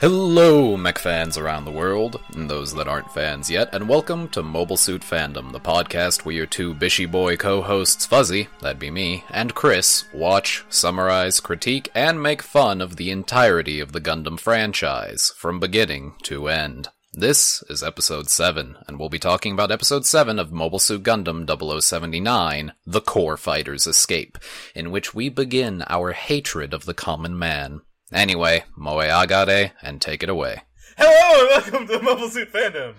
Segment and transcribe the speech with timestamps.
[0.00, 4.42] Hello, mech fans around the world, and those that aren't fans yet, and welcome to
[4.42, 8.90] Mobile Suit Fandom, the podcast where your two bishy boy co hosts, Fuzzy, that'd be
[8.90, 14.40] me, and Chris, watch, summarize, critique, and make fun of the entirety of the Gundam
[14.40, 16.88] franchise, from beginning to end.
[17.12, 21.46] This is episode 7, and we'll be talking about episode 7 of Mobile Suit Gundam
[21.46, 24.38] 0079, The Core Fighter's Escape,
[24.74, 27.82] in which we begin our hatred of the common man.
[28.12, 30.62] Anyway, Moe Agade, and take it away.
[30.98, 32.94] Hello and welcome to Mobile Suit Fandom.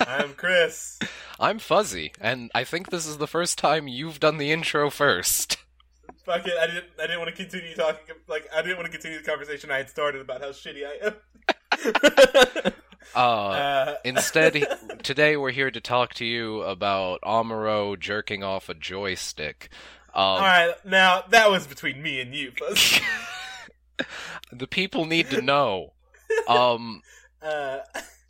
[0.06, 0.98] I'm Chris.
[1.38, 5.58] I'm Fuzzy, and I think this is the first time you've done the intro first.
[6.24, 6.86] Fuck it, I didn't.
[6.98, 8.16] I didn't want to continue talking.
[8.28, 11.06] Like I didn't want to continue the conversation I had started about how shitty I
[11.06, 12.72] am.
[13.14, 14.66] Uh, Uh, instead,
[15.04, 19.68] today we're here to talk to you about Amuro jerking off a joystick.
[20.12, 22.50] Um, all right, now that was between me and you.
[22.58, 23.00] Fuzz.
[24.52, 25.92] The people need to know.
[26.48, 27.02] Um,
[27.42, 27.78] Uh,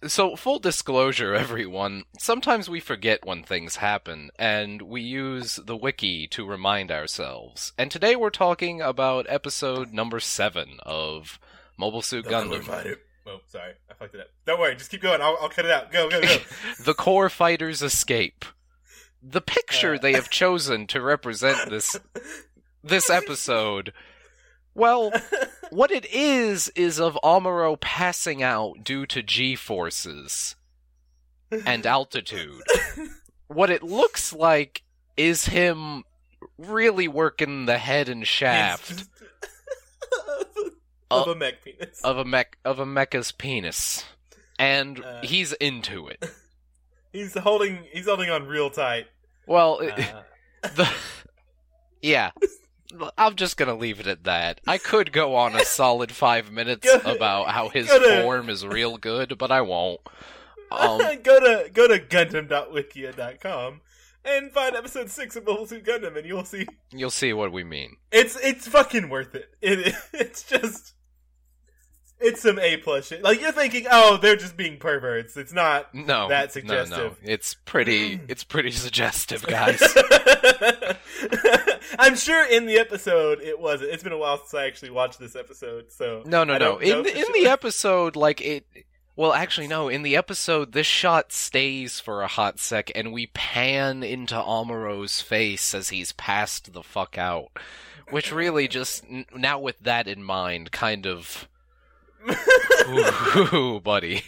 [0.07, 6.27] so, full disclosure, everyone, sometimes we forget when things happen, and we use the wiki
[6.29, 7.73] to remind ourselves.
[7.79, 11.39] And today we're talking about episode number 7 of
[11.79, 12.65] Mobile Suit Gundam.
[12.65, 12.97] Fighter.
[13.27, 14.27] Oh, sorry, I fucked it up.
[14.45, 15.23] Don't worry, just keep going.
[15.23, 15.91] I'll, I'll cut it out.
[15.91, 16.37] Go, go, go.
[16.85, 18.45] the core fighters escape.
[19.23, 19.99] The picture Uh.
[19.99, 21.97] they have chosen to represent this
[22.85, 23.93] this episode.
[24.77, 25.11] Well,
[25.71, 30.55] what it is is of Amuro passing out due to G forces
[31.51, 32.63] and altitude.
[33.49, 34.83] What it looks like
[35.17, 36.05] is him
[36.59, 39.07] really working the head and shaft
[41.11, 42.01] of a mech penis.
[42.05, 44.05] of a mech of a mecha's penis.
[44.59, 45.21] And Uh.
[45.23, 46.25] he's into it.
[47.13, 47.85] He's holding.
[47.93, 49.07] He's holding on real tight.
[49.47, 50.23] Well, it- Uh,
[50.75, 50.89] the
[52.03, 52.31] yeah
[53.19, 56.89] i'm just gonna leave it at that i could go on a solid five minutes
[57.05, 60.01] about how his to- form is real good but i won't
[60.71, 63.81] um, go to go to Gundam.wikia.com
[64.25, 67.63] and find episode six of Mobile Suit Gundam, and you'll see you'll see what we
[67.63, 69.49] mean it's it's fucking worth it.
[69.63, 70.95] It it's just
[72.19, 73.23] it's some A plus shit.
[73.23, 75.37] Like you're thinking, oh, they're just being perverts.
[75.37, 75.95] It's not.
[75.95, 77.19] no That's no suggestive.
[77.23, 79.81] no it's pretty it's pretty suggestive guys
[81.99, 83.91] I'm sure in the episode it wasn't.
[83.93, 86.79] It's been a while since I actually watched this episode, so no no no.
[86.79, 88.67] in the, in the episode like it
[89.15, 89.89] well actually no.
[89.89, 95.21] In the episode this shot stays for a hot sec and we pan into amuro's
[95.21, 97.51] face as he's passed the fuck out
[98.11, 99.05] which really just
[99.35, 101.49] now with that in mind kind of
[102.89, 104.23] ooh, ooh, buddy.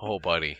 [0.00, 0.58] Oh buddy.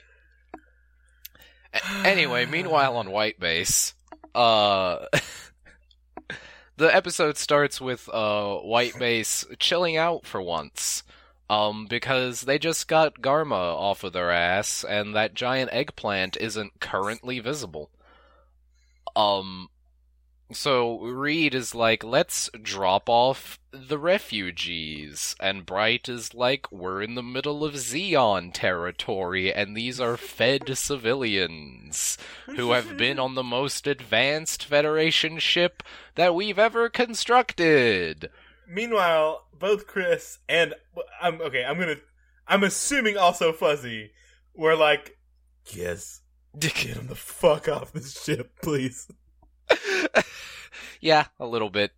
[1.73, 3.95] A- anyway meanwhile on white base
[4.35, 5.07] uh
[6.77, 11.03] the episode starts with uh white base chilling out for once
[11.51, 16.81] um because they just got garma off of their ass and that giant eggplant isn't
[16.81, 17.91] currently visible.
[19.15, 19.69] Um
[20.55, 25.35] so Reed is like, let's drop off the refugees.
[25.41, 30.63] And Bright is like, we're in the middle of Zeon territory, and these are fed
[30.79, 32.17] civilians
[32.57, 35.83] who have been on the most advanced Federation ship
[36.15, 38.31] that we've ever constructed.
[38.69, 40.75] Meanwhile, both Chris and
[41.21, 41.65] I'm okay.
[41.65, 41.97] I'm gonna.
[42.47, 44.13] I'm assuming also Fuzzy
[44.55, 45.17] were like,
[45.73, 46.21] yes,
[46.59, 49.09] get him the fuck off this ship, please.
[51.01, 51.93] yeah, a little bit.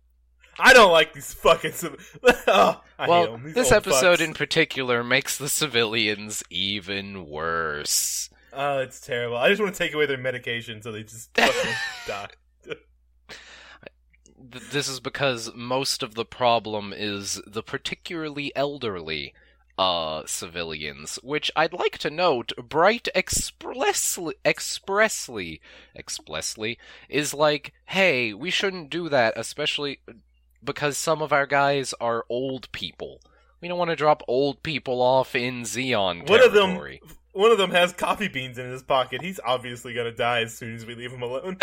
[0.59, 1.73] I don't like these fucking.
[1.73, 4.25] civ- oh, well, this episode fucks.
[4.25, 8.29] in particular makes the civilians even worse.
[8.53, 9.37] Oh, it's terrible.
[9.37, 11.73] I just want to take away their medication so they just fucking
[12.07, 12.29] die.
[14.39, 19.33] This is because most of the problem is the particularly elderly
[19.77, 25.61] uh civilians which i'd like to note bright expressly expressly
[25.95, 26.79] expressly
[27.09, 29.99] is like hey we shouldn't do that especially
[30.63, 33.21] because some of our guys are old people
[33.61, 36.79] we don't want to drop old people off in zeon One of them,
[37.33, 39.21] one of them has coffee beans in his pocket.
[39.21, 41.57] He's obviously gonna die as soon as we leave him alone.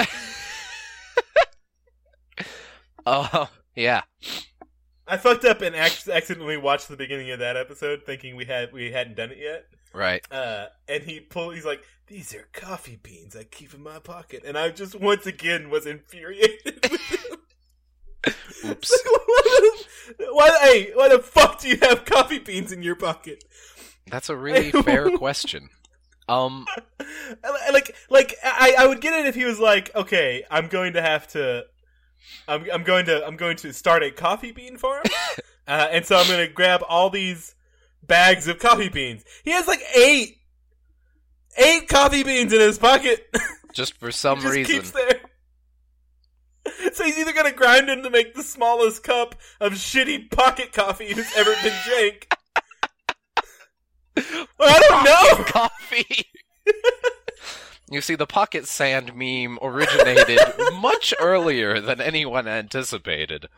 [3.06, 4.03] uh yeah
[5.06, 8.73] I fucked up and ac- accidentally watched the beginning of that episode, thinking we had
[8.73, 9.67] we hadn't done it yet.
[9.93, 11.51] right Uh, and he pull.
[11.51, 15.27] He's like, "These are coffee beans I keep in my pocket," and I just once
[15.27, 16.87] again was infuriated.
[18.65, 18.91] oops
[20.19, 20.51] why?
[20.62, 23.45] Hey, why the fuck do you have coffee beans in your pocket?
[24.11, 25.69] that's a really fair question
[26.29, 26.65] um
[27.71, 31.03] Like, like I, I would get it if he was like, "Okay, I'm going to
[31.03, 31.65] have to."
[32.49, 35.03] I'm, I'm going to I'm going to start a coffee bean farm,
[35.69, 37.55] uh, and so I'm going to grab all these
[38.03, 39.25] bags of coffee beans.
[39.44, 40.38] He has like eight,
[41.56, 43.26] eight coffee beans in his pocket.
[43.73, 44.73] Just for some just reason.
[44.76, 45.21] keeps there.
[46.93, 51.12] So he's either gonna grind him to make the smallest cup of shitty pocket coffee
[51.12, 52.29] that's ever been drank.
[54.59, 55.44] Well, I don't know.
[55.44, 56.25] coffee.
[57.91, 60.39] You see, the pocket sand meme originated
[60.81, 63.49] much earlier than anyone anticipated.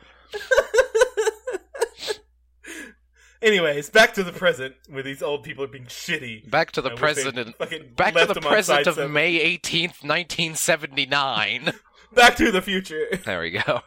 [3.42, 6.50] Anyways, back to the present, where these old people are being shitty.
[6.50, 7.58] Back to the they president.
[7.58, 9.12] Back to the present of seven.
[9.12, 11.72] May eighteenth, nineteen seventy nine.
[12.14, 13.82] Back to the future There we go.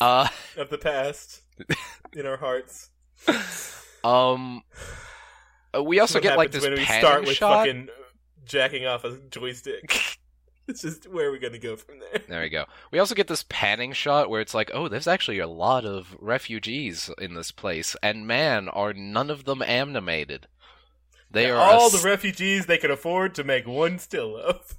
[0.00, 1.40] Uh, of the past
[2.12, 2.90] in our hearts.
[4.04, 4.62] um,
[5.74, 7.66] uh, we also What get like this when we start with shot.
[7.66, 7.88] fucking
[8.44, 10.18] jacking off a joystick.
[10.68, 12.22] it's just where are we gonna go from there?
[12.28, 12.64] There we go.
[12.90, 16.16] We also get this panning shot where it's like, oh, there's actually a lot of
[16.20, 20.46] refugees in this place, and man, are none of them animated.
[21.30, 24.76] They are all the refugees they could afford to make one still of.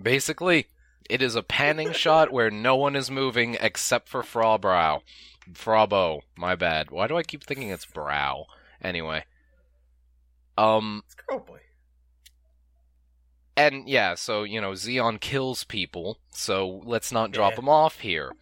[0.00, 0.68] Basically,
[1.10, 5.00] it is a panning shot where no one is moving except for Frabrow.
[5.52, 6.92] Frabo, my bad.
[6.92, 8.46] Why do I keep thinking it's Brow?
[8.80, 9.24] Anyway.
[10.56, 11.58] Um, It's girl boy.
[13.56, 17.58] And yeah, so, you know, Zeon kills people, so let's not drop Yeah.
[17.60, 18.32] him off here.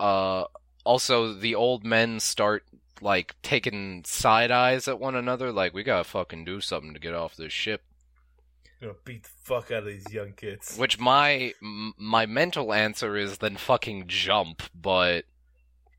[0.00, 0.44] Uh,
[0.84, 2.64] also, the old men start,
[3.00, 7.14] like, taking side eyes at one another, like, we gotta fucking do something to get
[7.14, 7.82] off this ship.
[8.80, 10.76] Gonna beat the fuck out of these young kids.
[10.76, 15.24] Which my my mental answer is then fucking jump, but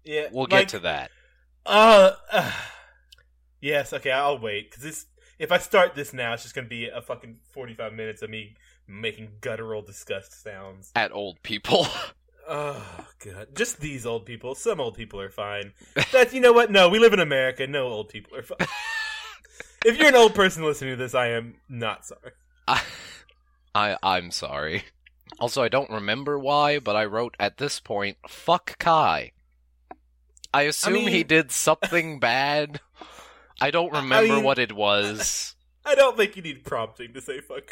[0.03, 1.11] Yeah, we'll like, get to that.
[1.65, 2.51] Uh, uh,
[3.61, 5.05] yes, okay, I'll wait because this.
[5.43, 8.55] If I start this now, it's just gonna be a fucking forty-five minutes of me
[8.87, 10.89] making guttural disgust sounds.
[10.95, 11.85] At old people.
[12.45, 14.53] Oh god, just these old people.
[14.53, 15.71] Some old people are fine.
[16.11, 16.69] That's you know what?
[16.69, 17.65] No, we live in America.
[17.67, 18.67] No old people are fine.
[19.85, 22.33] if you're an old person listening to this, I am not sorry.
[22.67, 22.81] I,
[23.73, 24.83] I I'm sorry.
[25.39, 29.31] Also, I don't remember why, but I wrote at this point, "Fuck Kai."
[30.53, 32.81] I assume mean- he did something bad.
[33.63, 35.55] I don't remember mean- what it was.
[35.85, 37.63] I don't think you need prompting to say fuck.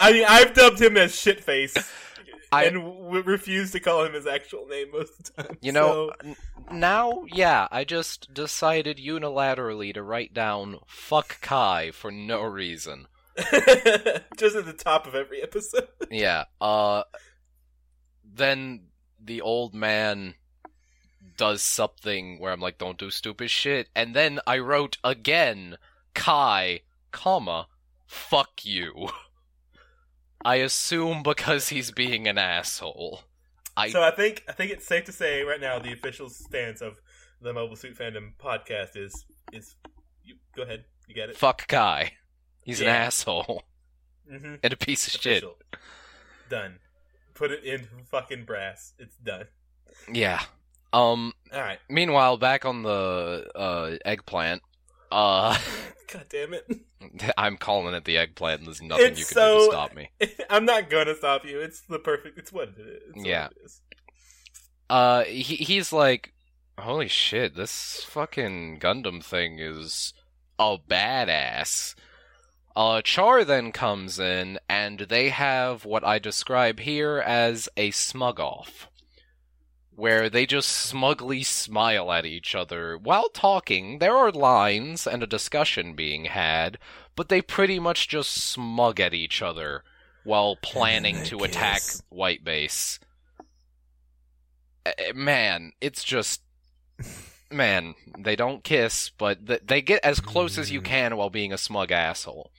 [0.00, 1.76] I mean, I've dubbed him as shitface,
[2.52, 5.58] I- and w- refuse to call him his actual name most of the time.
[5.60, 6.36] You know, n-
[6.70, 13.06] now, yeah, I just decided unilaterally to write down "fuck Kai" for no reason.
[13.36, 15.88] just at the top of every episode.
[16.10, 16.44] Yeah.
[16.60, 17.04] Uh
[18.24, 18.88] then
[19.22, 20.34] the old man
[21.36, 23.88] does something where I'm like, don't do stupid shit.
[23.94, 25.76] And then I wrote again,
[26.14, 26.80] Kai,
[27.10, 27.68] comma,
[28.06, 29.08] fuck you.
[30.44, 33.22] I assume because he's being an asshole.
[33.76, 36.80] I So I think I think it's safe to say right now the official stance
[36.80, 37.00] of
[37.40, 39.76] the Mobile Suit Fandom podcast is is
[40.24, 41.36] you go ahead, you get it.
[41.36, 42.12] fuck Kai.
[42.64, 43.62] He's an asshole
[44.30, 44.56] Mm-hmm.
[44.62, 45.42] and a piece of shit.
[46.50, 46.80] Done.
[47.32, 48.92] Put it in fucking brass.
[48.98, 49.46] It's done.
[50.12, 50.42] Yeah.
[50.92, 51.78] Um All right.
[51.88, 54.62] meanwhile back on the uh eggplant
[55.12, 55.58] uh
[56.12, 56.66] God damn it.
[57.38, 58.60] I'm calling it the eggplant.
[58.60, 60.10] and There's nothing It's you can do to stop me.
[60.50, 61.60] I'm not gonna stop you.
[61.60, 62.38] It's the perfect.
[62.38, 63.02] It's what it is.
[63.16, 63.46] It's Yeah.
[63.46, 63.80] it is.
[64.90, 66.32] Uh, he he's like,
[66.78, 70.14] holy shit, this fucking Gundam thing is
[70.58, 71.94] a badass.
[72.74, 78.40] Uh, Char then comes in, and they have what I describe here as a smug
[78.40, 78.88] off.
[79.98, 83.98] Where they just smugly smile at each other while talking.
[83.98, 86.78] There are lines and a discussion being had,
[87.16, 89.82] but they pretty much just smug at each other
[90.22, 91.82] while planning to attack.
[92.10, 93.00] White Base.
[94.86, 96.42] Uh, Man, it's just.
[97.50, 101.52] Man, they don't kiss, but th- they get as close as you can while being
[101.52, 102.52] a smug asshole.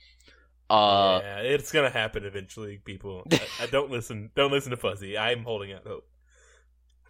[0.68, 2.82] Uh, yeah, it's gonna happen eventually.
[2.84, 4.30] People, I, I don't listen.
[4.36, 5.16] Don't listen to Fuzzy.
[5.16, 6.09] I'm holding out hope.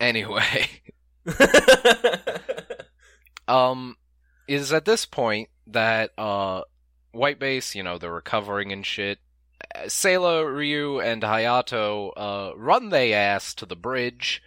[0.00, 0.66] Anyway.
[3.49, 3.97] um
[4.49, 6.62] is at this point that uh
[7.12, 9.19] White Base, you know, they're recovering and shit.
[9.87, 14.42] Sayla, Ryu, and Hayato uh run they ass to the bridge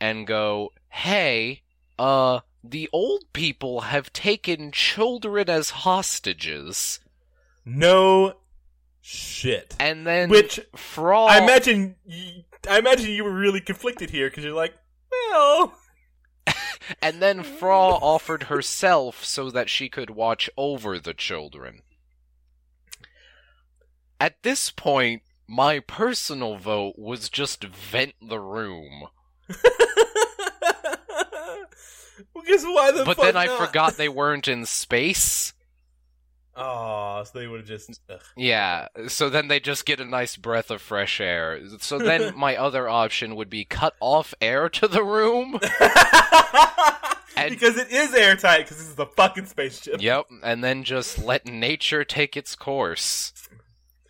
[0.00, 1.62] and go, "Hey,
[1.98, 7.00] uh the old people have taken children as hostages."
[7.64, 8.34] no
[9.00, 9.76] shit.
[9.78, 11.96] And then Which Fraw I imagine.
[12.68, 14.74] I imagine you were really conflicted here because you're like,
[15.30, 15.74] well,
[17.02, 21.82] And then Fraw offered herself so that she could watch over the children.
[24.20, 29.08] At this point, my personal vote was just vent the room.
[32.34, 33.66] Well, guess why the but then I not?
[33.66, 35.52] forgot they weren't in space.
[36.58, 38.00] Oh, so they would have just.
[38.10, 38.20] Ugh.
[38.36, 41.60] Yeah, so then they just get a nice breath of fresh air.
[41.78, 45.58] So then my other option would be cut off air to the room.
[47.36, 48.64] And- because it is airtight.
[48.64, 50.00] Because this is a fucking spaceship.
[50.02, 53.32] yep, and then just let nature take its course.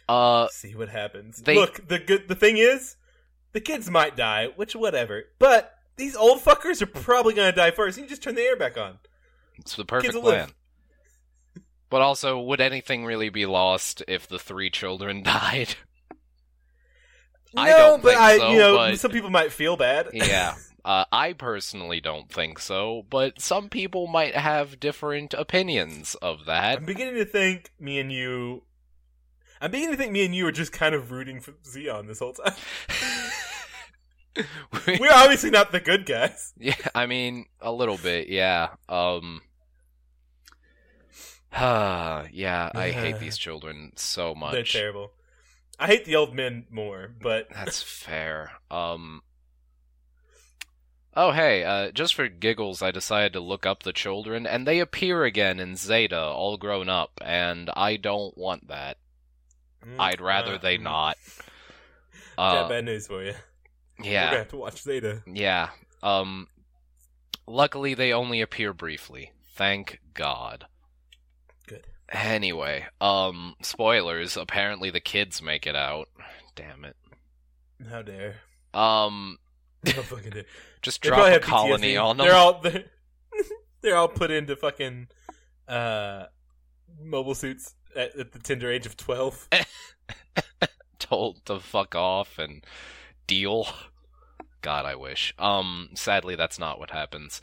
[0.09, 1.43] Uh, See what happens.
[1.43, 2.27] They- Look, the good.
[2.29, 2.97] The thing is,
[3.53, 5.25] the kids might die, which whatever.
[5.39, 7.99] But these old fuckers are probably gonna die first.
[7.99, 8.99] You just turn the air back on.
[9.59, 10.55] it's the perfect will live.
[11.91, 15.75] But also, would anything really be lost if the three children died?
[17.57, 20.09] I no, don't but think I, so, you know, but- some people might feel bad.
[20.13, 20.55] Yeah.
[20.85, 26.79] Uh, I personally don't think so, but some people might have different opinions of that.
[26.79, 28.63] I'm beginning to think me and you.
[29.61, 32.21] I'm beginning to think me and you are just kind of rooting for Zeon this
[32.21, 32.55] whole time.
[34.87, 36.55] We're obviously not the good guys.
[36.57, 38.69] Yeah, I mean, a little bit, yeah.
[38.89, 39.43] Um
[41.53, 44.53] yeah, I hate these children so much.
[44.53, 45.13] They're terrible.
[45.79, 48.53] I hate the old men more, but That's fair.
[48.71, 49.23] Um
[51.17, 54.81] Oh hey, uh just for giggles I decided to look up the children and they
[54.81, 58.99] appear again in Zeta all grown up and I don't want that.
[59.99, 60.83] I'd rather Uh, they mm.
[60.83, 61.17] not.
[62.37, 63.35] Got Uh bad news for you.
[64.03, 64.35] Yeah.
[64.35, 65.23] have to watch Zeta.
[65.27, 65.71] Yeah.
[66.03, 66.49] Um
[67.47, 69.33] luckily they only appear briefly.
[69.55, 70.67] Thank God.
[72.11, 76.09] Anyway, um spoilers, apparently the kids make it out.
[76.57, 76.97] Damn it.
[77.91, 78.37] How dare?
[78.75, 79.39] Um
[79.87, 80.45] How fucking dare?
[80.83, 82.05] just They drop probably a have colony PTSD.
[82.05, 82.27] on them.
[82.27, 82.85] They're all they're,
[83.83, 85.09] they're all put into fucking
[85.69, 86.27] uh
[87.01, 89.49] mobile suits at, at the tender age of twelve.
[90.99, 92.65] told to fuck off and
[93.27, 93.67] deal.
[94.61, 95.33] God, I wish.
[95.39, 97.41] Um, sadly, that's not what happens.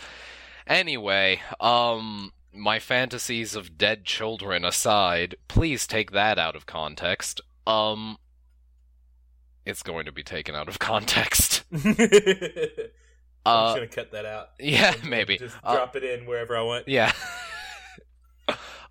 [0.67, 7.41] Anyway, um, my fantasies of dead children aside, please take that out of context.
[7.67, 8.17] Um,
[9.65, 11.63] it's going to be taken out of context.
[11.73, 11.83] I'm
[13.45, 14.49] Uh, just gonna cut that out.
[14.59, 15.37] yeah, And maybe.
[15.37, 16.87] Just Uh, drop it in wherever I want.
[16.87, 17.11] Yeah.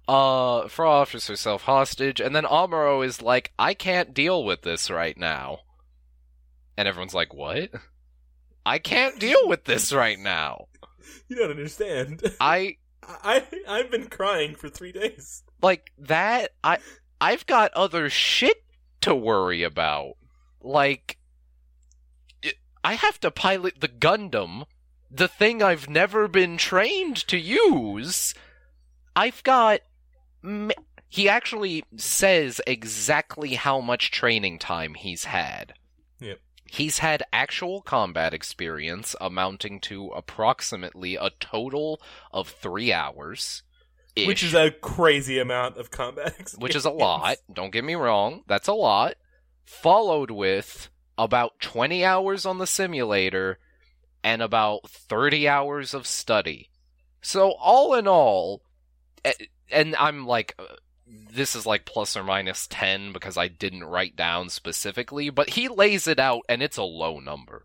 [0.08, 4.90] uh, Fraw offers herself hostage, and then Amuro is like, I can't deal with this
[4.90, 5.60] right now.
[6.76, 7.70] And everyone's like, what?
[8.66, 10.66] I can't deal with this right now.
[11.28, 12.22] You don't understand.
[12.40, 12.76] I,
[13.22, 15.42] I I've been crying for three days.
[15.62, 16.78] like, that, I,
[17.20, 18.64] I've got other shit
[19.02, 20.14] to worry about.
[20.60, 21.18] Like,
[22.82, 24.64] I have to pilot the Gundam,
[25.10, 28.34] the thing I've never been trained to use.
[29.16, 29.80] I've got.
[31.08, 35.74] He actually says exactly how much training time he's had.
[36.66, 42.00] He's had actual combat experience amounting to approximately a total
[42.32, 43.62] of three hours.
[44.16, 46.58] Which is a crazy amount of combat experience.
[46.58, 47.36] which is a lot.
[47.52, 49.14] Don't get me wrong, that's a lot.
[49.64, 53.58] Followed with about 20 hours on the simulator
[54.22, 56.70] and about 30 hours of study.
[57.20, 58.62] So, all in all,
[59.70, 60.58] and I'm like,
[61.06, 65.68] this is like plus or minus 10 because I didn't write down specifically, but he
[65.68, 67.64] lays it out and it's a low number.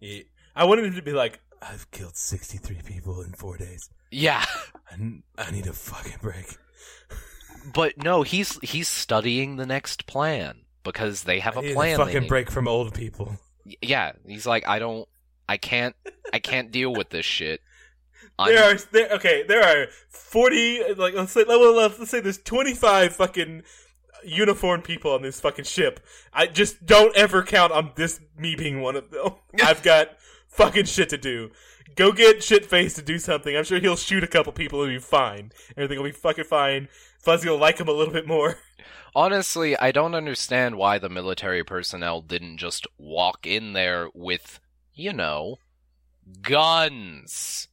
[0.00, 0.22] Yeah.
[0.56, 3.88] I wanted him to be like, I've killed 63 people in four days.
[4.10, 4.44] Yeah.
[5.38, 6.56] I need a fucking break.
[7.72, 12.00] But no, he's he's studying the next plan because they have I a plan.
[12.00, 13.38] a fucking break from old people.
[13.80, 15.08] yeah he's like i don't
[15.48, 15.94] i can't
[16.32, 17.60] i can't deal with this shit
[18.42, 19.42] I'm, There are there okay.
[19.42, 20.82] There are forty.
[20.94, 23.62] Like let's say let's let's say there's twenty five fucking
[24.24, 26.00] uniformed people on this fucking ship.
[26.32, 29.34] I just don't ever count on this me being one of them.
[29.62, 30.16] I've got
[30.48, 31.50] fucking shit to do.
[31.94, 33.54] Go get shit face to do something.
[33.54, 35.52] I'm sure he'll shoot a couple people and be fine.
[35.76, 36.88] Everything will be fucking fine.
[37.18, 38.56] Fuzzy will like him a little bit more.
[39.14, 44.58] honestly i don't understand why the military personnel didn't just walk in there with
[44.94, 45.56] you know
[46.40, 47.68] guns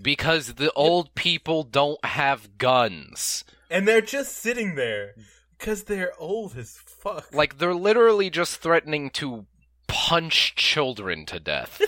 [0.00, 5.14] because the old people don't have guns And they're just sitting there
[5.58, 7.32] because they're old as fuck.
[7.34, 9.46] like they're literally just threatening to
[9.86, 11.80] punch children to death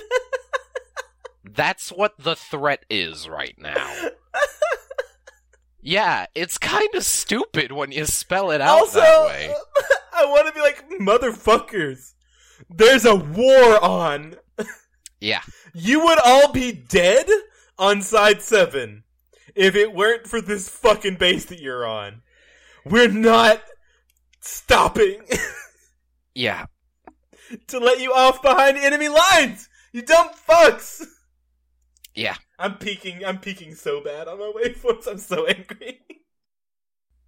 [1.44, 3.92] that's what the threat is right now
[5.82, 9.54] Yeah, it's kind of stupid when you spell it out also, that way.
[10.12, 12.12] I want to be like motherfuckers.
[12.68, 14.36] There's a war on.
[15.20, 15.40] Yeah.
[15.72, 17.26] You would all be dead
[17.80, 19.02] on side seven
[19.56, 22.22] if it weren't for this fucking base that you're on.
[22.84, 23.62] We're not
[24.40, 25.22] stopping
[26.34, 26.66] Yeah.
[27.66, 29.68] to let you off behind enemy lines.
[29.92, 31.04] You dumb fucks.
[32.14, 32.36] Yeah.
[32.58, 33.24] I'm peeking.
[33.24, 35.08] I'm peeking so bad on my waveforms.
[35.08, 36.00] I'm so angry.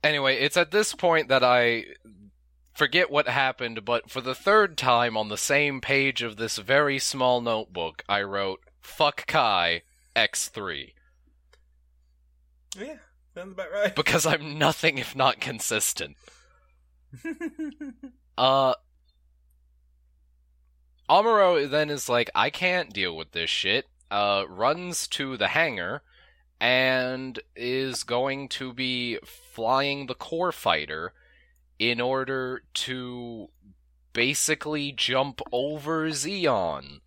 [0.04, 1.84] Anyway, it's at this point that I
[2.74, 6.98] forget what happened, but for the third time on the same page of this very
[6.98, 9.82] small notebook, I wrote, Fuck Kai,
[10.16, 10.92] X3.
[12.78, 12.96] yeah,
[13.34, 13.94] sounds about right.
[13.94, 16.16] Because I'm nothing if not consistent.
[18.38, 18.72] Uh.
[21.10, 23.86] Amuro then is like, I can't deal with this shit.
[24.10, 26.02] Uh, runs to the hangar
[26.60, 31.12] and is going to be flying the core fighter
[31.78, 33.48] in order to
[34.12, 37.00] basically jump over Zeon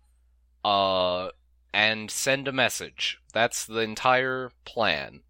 [0.64, 1.30] uh,
[1.72, 3.18] and send a message.
[3.32, 5.20] That's the entire plan.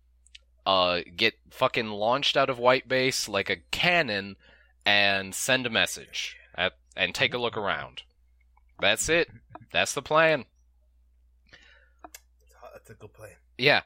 [0.64, 4.36] Uh, get fucking launched out of White Base like a cannon
[4.84, 8.02] and send a message at, and take a look around.
[8.80, 9.28] That's it.
[9.72, 10.44] That's the plan.
[12.72, 13.32] That's a good plan.
[13.58, 13.82] Yeah.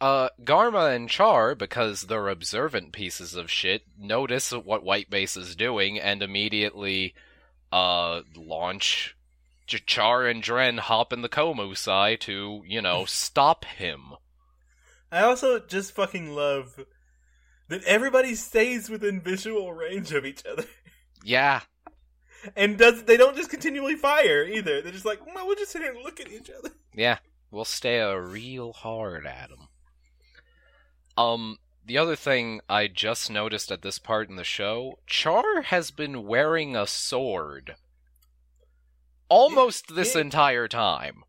[0.00, 5.54] Uh, Garma and Char, because they're observant pieces of shit, notice what White Base is
[5.54, 7.14] doing and immediately,
[7.70, 9.14] uh, launch.
[9.70, 14.14] Ch- Char and Dren hop in the Komusai to, you know, stop him.
[15.12, 16.84] I also just fucking love
[17.68, 20.64] that everybody stays within visual range of each other.
[21.24, 21.60] Yeah.
[22.56, 24.80] And does they don't just continually fire either.
[24.80, 26.70] They're just like, well, we'll just sit here and look at each other.
[26.94, 27.18] Yeah.
[27.50, 29.68] We'll stare real hard at them.
[31.18, 35.90] Um, the other thing I just noticed at this part in the show, Char has
[35.90, 37.74] been wearing a sword
[39.30, 40.20] almost this yeah.
[40.20, 41.22] entire time.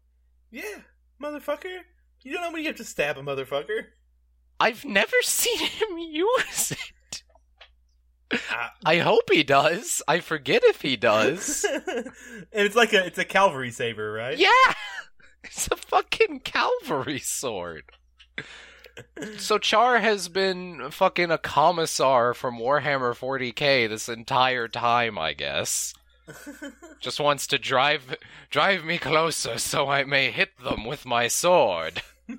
[0.51, 0.81] Yeah,
[1.21, 1.79] motherfucker.
[2.21, 3.85] You don't know when you have to stab a motherfucker.
[4.59, 7.23] I've never seen him use it.
[8.49, 8.71] Ah.
[8.85, 10.01] I hope he does.
[10.07, 11.65] I forget if he does.
[11.87, 12.05] and
[12.51, 14.37] it's like a it's a cavalry saber, right?
[14.37, 14.47] yeah!
[15.43, 17.85] It's a fucking cavalry sword.
[19.37, 25.95] So Char has been fucking a commissar from Warhammer 40k this entire time, I guess.
[26.99, 28.15] Just wants to drive
[28.49, 32.01] drive me closer so I may hit them with my sword.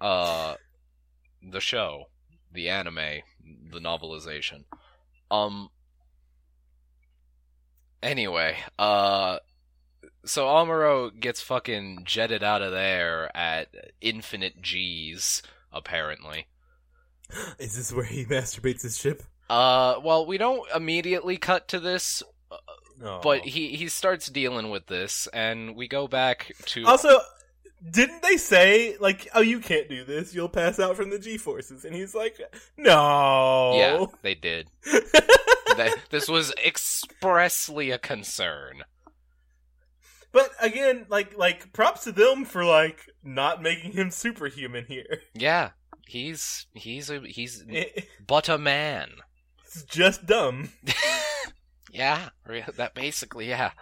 [0.00, 0.54] uh
[1.42, 2.04] the show,
[2.52, 3.20] the anime,
[3.70, 4.64] the novelization.
[5.30, 5.68] Um
[8.02, 9.38] Anyway, uh
[10.24, 13.68] so Amuro gets fucking jetted out of there at
[14.00, 16.46] infinite G's, apparently.
[17.58, 19.22] Is this where he masturbates his ship?
[19.52, 22.22] Uh, well, we don't immediately cut to this,
[22.98, 23.20] No.
[23.22, 27.18] but he he starts dealing with this, and we go back to also,
[27.90, 30.34] didn't they say like, "Oh, you can't do this.
[30.34, 31.84] You'll pass out from the G forces"?
[31.84, 32.38] And he's like,
[32.78, 34.68] "No." yeah, they did.
[36.10, 38.84] This was expressly a concern.
[40.32, 45.20] but again, like, like props to them for like not making him superhuman here.
[45.34, 45.70] Yeah,
[46.06, 49.10] he's he's a he's It- but a man.
[49.74, 50.70] It's just dumb.
[51.92, 52.30] Yeah,
[52.76, 53.72] that basically yeah.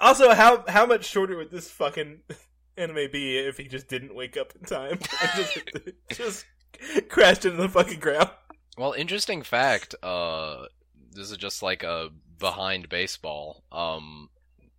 [0.00, 2.20] Also, how how much shorter would this fucking
[2.76, 4.98] anime be if he just didn't wake up in time
[5.36, 5.58] just
[6.10, 6.46] just
[7.08, 8.30] crashed into the fucking ground?
[8.78, 9.94] Well, interesting fact.
[10.02, 10.66] Uh,
[11.12, 13.62] this is just like a behind baseball.
[13.70, 14.30] Um,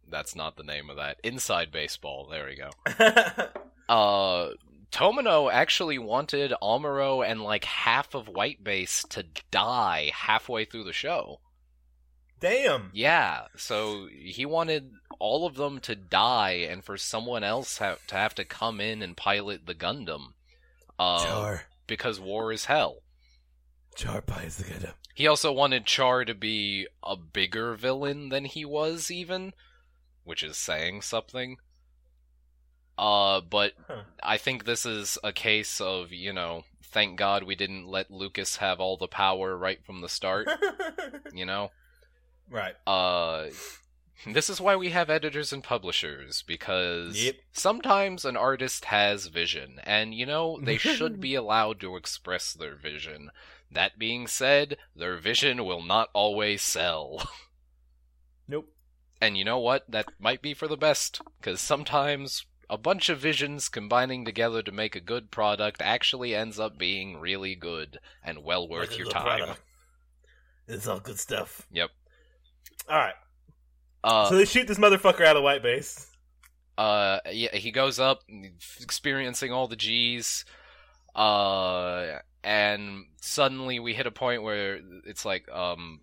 [0.09, 1.19] that's not the name of that.
[1.23, 2.27] Inside baseball.
[2.31, 2.71] There we go.
[3.87, 4.51] Uh,
[4.91, 10.93] Tomino actually wanted Amuro and like half of White Base to die halfway through the
[10.93, 11.39] show.
[12.39, 12.89] Damn.
[12.93, 18.35] Yeah, so he wanted all of them to die and for someone else to have
[18.35, 20.33] to come in and pilot the Gundam.
[20.97, 21.63] Uh, Char.
[21.87, 23.03] because war is hell.
[23.95, 24.93] Char pies the Gundam.
[25.13, 29.53] He also wanted Char to be a bigger villain than he was, even,
[30.23, 31.57] which is saying something.
[32.99, 34.01] Uh, but Huh.
[34.21, 38.57] I think this is a case of, you know, thank God we didn't let Lucas
[38.57, 40.49] have all the power right from the start,
[41.33, 41.71] you know?
[42.49, 42.75] right.
[42.85, 43.47] Uh,
[44.27, 47.35] this is why we have editors and publishers, because Yep.
[47.53, 52.75] sometimes an artist has vision, and, you know, they should be allowed to express their
[52.75, 53.31] vision.
[53.71, 57.23] That being said, their vision will not always sell.
[58.47, 58.73] Nope.
[59.21, 59.89] And you know what?
[59.89, 64.71] That might be for the best, because sometimes a bunch of visions combining together to
[64.71, 69.55] make a good product actually ends up being really good and well worth your time.
[70.67, 71.65] It's all good stuff.
[71.71, 71.89] Yep.
[72.87, 73.15] All right.
[74.03, 76.07] Uh, so they shoot this motherfucker out of White Base.
[76.77, 78.21] uh, yeah, he goes up,
[78.79, 80.45] experiencing all the G's,
[81.15, 86.01] uh, and suddenly we hit a point where it's like, um,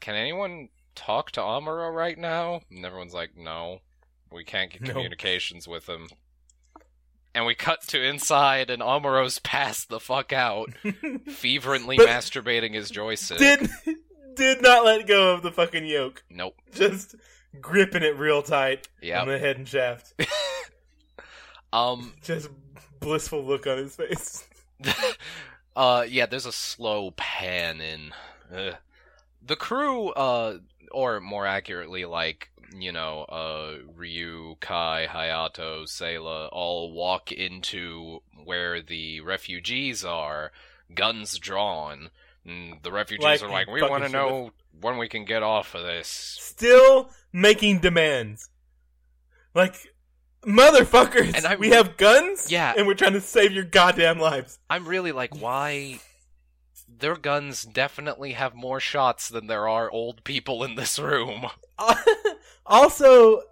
[0.00, 2.62] can anyone talk to Amuro right now?
[2.70, 3.80] And everyone's like, no,
[4.32, 4.92] we can't get No.
[4.92, 6.08] communications with him.
[7.34, 10.70] and we cut to inside, and Amuro's passed the fuck out,
[11.30, 13.38] fervently But- masturbating his joystick.
[13.38, 13.70] did
[14.34, 16.24] did not let go of the fucking yoke.
[16.30, 16.56] Nope.
[16.72, 17.14] Just
[17.60, 19.20] gripping it real tight Yeah.
[19.22, 20.12] on the head and shaft.
[21.72, 22.14] Um.
[22.22, 22.48] Just
[22.98, 24.44] blissful look on his face.
[25.76, 26.04] uh.
[26.08, 26.26] Yeah.
[26.26, 28.12] There's a slow pan in.
[28.52, 28.74] Ugh.
[29.46, 30.08] The crew.
[30.10, 30.58] Uh.
[30.90, 38.80] Or more accurately, like you know, uh, Ryu, Kai, Hayato, Sayla all walk into where
[38.82, 40.52] the refugees are,
[40.94, 42.10] guns drawn.
[42.44, 45.42] And the refugees Like are like, "We want to should've." know when we can get
[45.42, 48.48] off of this." Still making demands.
[49.54, 49.74] Like
[50.46, 52.72] motherfuckers, And I- we have guns, Yeah.
[52.76, 54.58] and we're trying to save your goddamn lives.
[54.70, 56.00] I'm really like, why?
[56.98, 61.46] Their guns definitely have more shots than there are old people in this room.
[62.66, 63.42] also,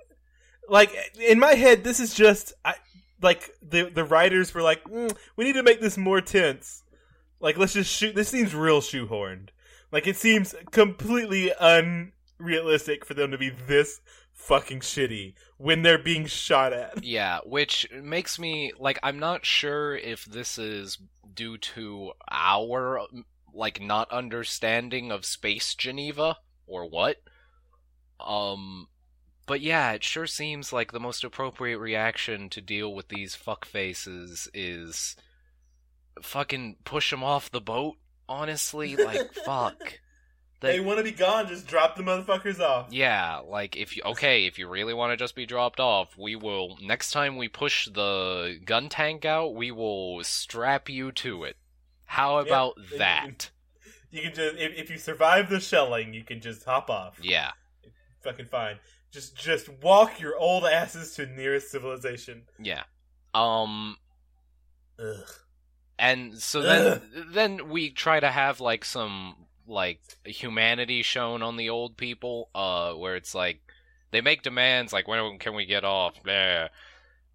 [0.68, 2.74] like in my head, this is just I,
[3.22, 6.82] like the the writers were like, mm, we need to make this more tense.
[7.40, 8.14] Like, let's just shoot.
[8.14, 9.50] This seems real shoehorned.
[9.92, 14.00] Like, it seems completely unrealistic for them to be this
[14.38, 17.04] fucking shitty when they're being shot at.
[17.08, 20.98] Yeah, which makes me like, I'm not sure if this is
[21.34, 23.00] due to our
[23.52, 27.16] like not understanding of space Geneva or what.
[28.20, 28.88] Um,
[29.46, 33.64] but yeah, it sure seems like the most appropriate reaction to deal with these fuck
[33.64, 35.16] faces is
[36.22, 37.96] fucking push them off the boat.
[38.28, 40.00] Honestly, like fuck.
[40.60, 41.46] They want to be gone.
[41.46, 42.88] Just drop the motherfuckers off.
[42.90, 46.34] Yeah, like if you okay, if you really want to just be dropped off, we
[46.34, 51.56] will next time we push the gun tank out, we will strap you to it.
[52.06, 53.50] How about and you that?
[54.10, 57.18] You can just if, if you survive the shelling, you can just hop off.
[57.22, 57.52] Yeah.
[58.22, 58.78] Fucking fine.
[59.12, 62.42] Just just walk your old asses to nearest civilization.
[62.58, 62.82] Yeah.
[63.32, 63.96] Um
[64.98, 65.24] Ugh.
[66.00, 69.36] and so then then we try to have like some
[69.68, 73.60] like humanity shown on the old people uh where it's like
[74.10, 76.68] they make demands like when can we get off Blah.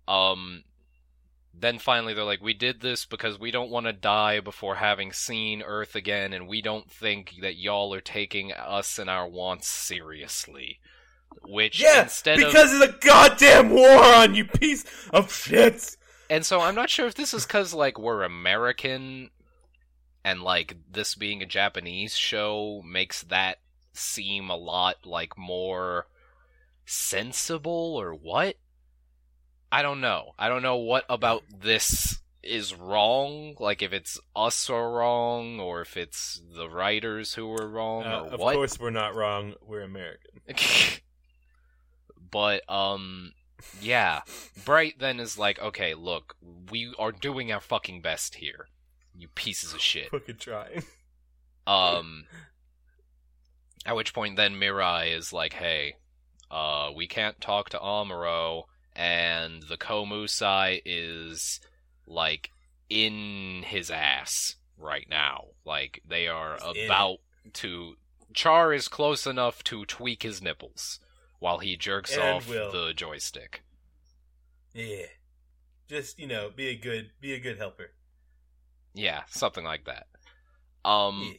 [0.08, 0.64] um
[1.54, 5.12] then finally they're like we did this because we don't want to die before having
[5.12, 9.68] seen earth again and we don't think that y'all are taking us and our wants
[9.68, 10.80] seriously
[11.48, 15.98] which Yeah, instead of because of the goddamn war on you piece of shit.
[16.30, 19.30] And so I'm not sure if this is because like we're American,
[20.24, 23.60] and like this being a Japanese show makes that
[23.94, 26.08] seem a lot like more
[26.86, 28.56] sensible or what.
[29.72, 30.32] I don't know.
[30.38, 33.56] I don't know what about this is wrong.
[33.60, 38.22] Like if it's us are wrong, or if it's the writers who are wrong, Uh,
[38.22, 38.56] or of what.
[38.56, 39.56] course, we're not wrong.
[39.62, 40.42] We're American.
[42.32, 43.32] but um
[43.80, 44.22] yeah
[44.66, 46.36] bright then is like okay look
[46.72, 48.68] we are doing our fucking best here
[49.18, 50.84] you pieces of shit Fucking trying.
[51.68, 52.26] um
[53.86, 55.96] at which point then mirai is like hey
[56.52, 58.64] uh we can't talk to amuro
[58.96, 61.60] and the komusai is
[62.06, 62.52] like
[62.90, 67.18] in his ass right now like they are He's about
[67.54, 67.96] to
[68.34, 71.00] char is close enough to tweak his nipples
[71.40, 72.72] while he jerks And off will.
[72.72, 73.64] the joystick
[74.74, 75.06] Yeah.
[75.88, 77.92] Just you know, be a good, be a good helper.
[78.94, 80.08] Yeah, something like that.
[80.86, 81.36] Um,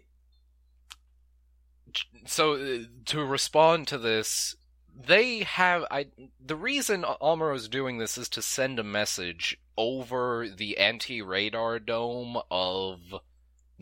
[1.92, 2.02] Yeah.
[2.26, 4.56] so uh, to respond to this,
[4.94, 6.06] they have I.
[6.44, 13.00] The reason Amuro's doing this is to send a message over the anti-radar dome of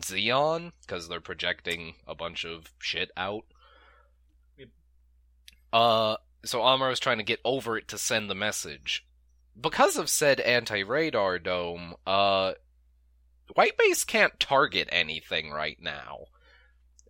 [0.01, 3.45] Zeon because they're projecting a bunch of shit out.
[4.57, 4.69] Yep.
[5.71, 9.05] Uh, so Amuro's trying to get over it to send the message.
[9.59, 12.53] Because of said anti-radar dome, uh,
[13.53, 16.25] White Base can't target anything right now.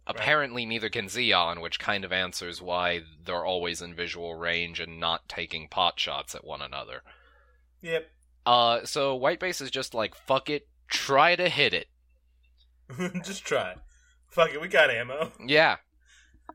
[0.05, 4.99] Apparently, neither can Zeon, which kind of answers why they're always in visual range and
[4.99, 7.03] not taking pot shots at one another.
[7.81, 8.09] Yep.
[8.45, 11.87] Uh, so White Base is just like, fuck it, try to hit it.
[13.23, 13.75] Just try.
[14.27, 15.31] Fuck it, we got ammo.
[15.45, 15.77] Yeah,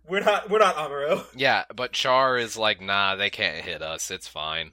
[0.07, 1.25] We're not, we're not Amuro.
[1.35, 4.73] yeah, but Char is like, nah, they can't hit us, it's fine.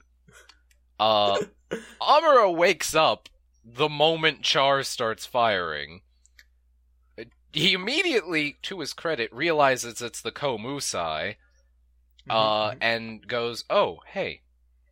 [1.00, 1.38] Uh,
[2.02, 3.30] Amuro wakes up
[3.68, 6.02] the moment Char starts firing.
[7.52, 11.36] He immediately, to his credit, realizes it's the Komusai,
[12.28, 14.42] uh, and goes, "Oh, hey,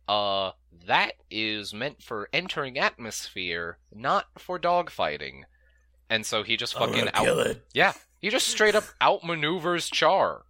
[0.07, 0.51] uh,
[0.87, 5.43] that is meant for entering atmosphere, not for dogfighting."
[6.09, 7.63] And so he just fucking out, kill it.
[7.73, 10.45] yeah, he just straight up outmaneuvers Char,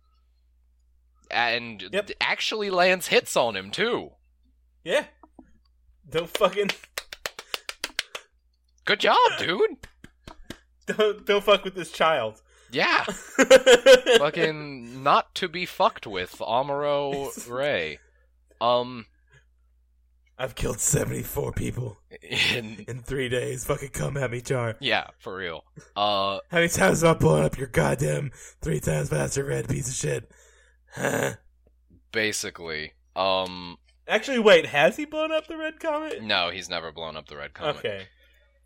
[1.30, 2.12] and Yep.
[2.22, 4.12] actually lands hits on him too.
[4.84, 5.06] Yeah.
[6.10, 6.70] Don't fucking
[8.86, 9.62] Good job, dude.
[10.88, 12.42] Don't don't fuck with this child.
[12.72, 13.04] Yeah.
[14.18, 18.00] Fucking not to be fucked with, Amuro Ray.
[18.62, 19.06] Um,
[20.38, 23.66] I've killed seventy four people in, in three days.
[23.66, 24.76] Fucking come at me, Char.
[24.80, 25.64] yeah, for real.
[25.96, 29.88] Uh, How many times am I blowing up your goddamn three times faster red piece
[29.88, 30.30] of shit?
[30.96, 31.34] Huh?
[32.12, 36.22] basically, um, Actually, wait, has he blown up the red comet?
[36.24, 37.78] no, he's never blown up the red comet.
[37.78, 38.08] Okay,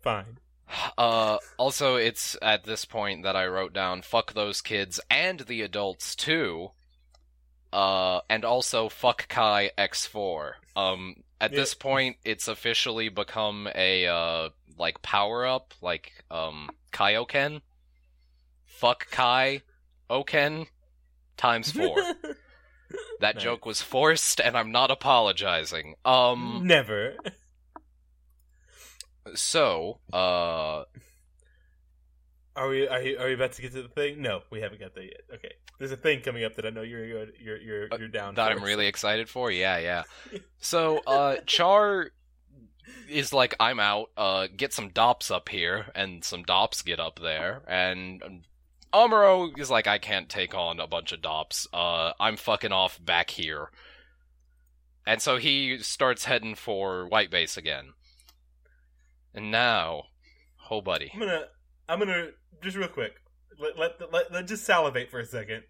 [0.02, 0.38] fine.
[0.96, 5.62] Uh, also, it's at this point that I wrote down fuck those kids and the
[5.62, 6.70] adults too.
[7.72, 10.52] Uh, and also fuck Kai X4.
[10.76, 11.56] Um, at Yeah.
[11.60, 17.60] this point, it's officially become a, uh, like power up, like, um, Kaioken.
[18.66, 19.62] Fuck Kai
[20.08, 20.66] Oken
[21.36, 21.96] times four.
[23.20, 23.44] That Nice.
[23.44, 25.94] joke was forced, and I'm not apologizing.
[26.04, 27.14] Um, Never.
[29.34, 30.84] So, uh,
[32.56, 34.20] Are we are, you, are we about to get to the thing?
[34.22, 35.20] No, we haven't got there yet.
[35.34, 38.34] Okay, there's a thing coming up that I know you're you're you're you're, you're down.
[38.34, 39.50] that for, I'm really so- excited for.
[39.50, 40.02] Yeah, yeah.
[40.58, 42.10] So, uh, Char
[43.08, 44.10] is like, I'm out.
[44.16, 48.44] Uh, get some Dopps up here, and some Dopps get up there, and
[48.92, 51.66] Amuro is like, I can't take on a bunch of Dopps.
[51.72, 53.70] Uh, I'm fucking off back here.
[55.06, 57.92] And so he starts heading for White Base again.
[59.34, 60.04] And now,
[60.70, 61.44] oh buddy, I'm gonna
[61.88, 62.28] I'm gonna
[62.62, 63.12] just real quick
[63.60, 65.62] let let let, let just salivate for a second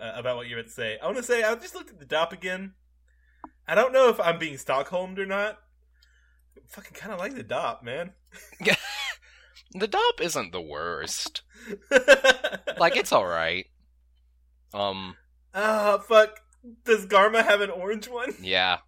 [0.00, 0.98] uh, about what you to say.
[1.02, 2.74] I want to say I just looked at the Dopp again.
[3.66, 5.58] I don't know if I'm being Stockholmed or not.
[6.56, 8.12] I fucking kind of like the Dopp, man.
[8.60, 11.42] the Dopp isn't the worst.
[12.78, 13.66] Like it's all right.
[14.72, 15.14] Um,
[15.52, 16.40] Ah, fuck.
[16.86, 18.32] Does Garma have an orange one?
[18.40, 18.78] yeah,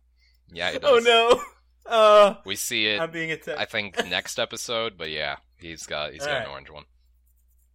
[0.51, 1.43] yeah, it Oh no.
[1.87, 3.01] Uh, We see it.
[3.01, 3.59] I'm being attacked.
[3.59, 6.85] I think next episode, but yeah, he's got he's got an orange one.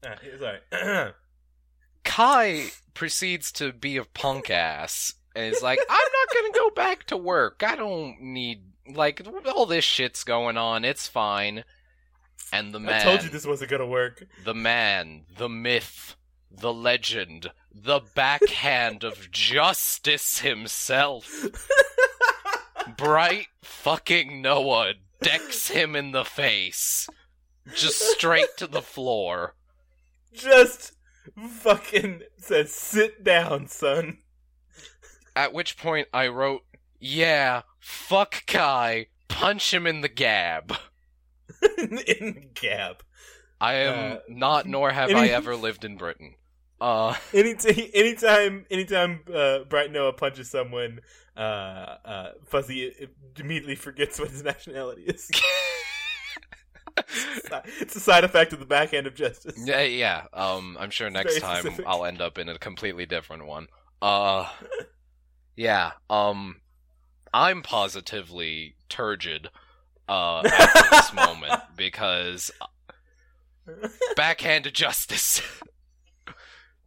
[0.05, 1.11] Ah, sorry.
[2.03, 7.03] Kai proceeds to be a punk ass and is like, I'm not gonna go back
[7.05, 7.63] to work.
[7.65, 8.61] I don't need
[8.93, 9.21] like
[9.53, 10.85] all this shit's going on.
[10.85, 11.63] It's fine.
[12.53, 14.23] And the man, I told you this wasn't gonna work.
[14.45, 16.15] the man, the myth,
[16.49, 21.29] the legend, the backhand of justice himself,
[22.95, 27.07] bright fucking Noah decks him in the face,
[27.75, 29.55] just straight to the floor.
[30.33, 30.93] Just
[31.59, 34.19] fucking says, sit down, son.
[35.35, 36.63] At which point I wrote,
[36.99, 40.75] "Yeah, fuck Kai, punch him in the gab."
[41.77, 43.03] in the gap.
[43.59, 46.35] I am Uh, not, nor have any- I ever lived in Britain.
[46.79, 50.99] Uh, Anytime, anytime, anytime uh, Bright Noah punches someone,
[51.35, 52.93] uh, uh, Fuzzy
[53.37, 55.29] immediately forgets what his nationality is.
[57.79, 59.55] it's a side effect of the backhand of justice.
[59.65, 60.25] yeah, yeah.
[60.33, 61.85] Um, I'm sure next time specific.
[61.87, 63.67] I'll end up in a completely different one.
[64.01, 64.47] Uh,
[65.55, 65.91] yeah.
[66.09, 66.61] Um,
[67.33, 69.49] I'm positively turgid.
[70.09, 72.49] Uh, at this moment because
[74.15, 75.41] backhand of justice.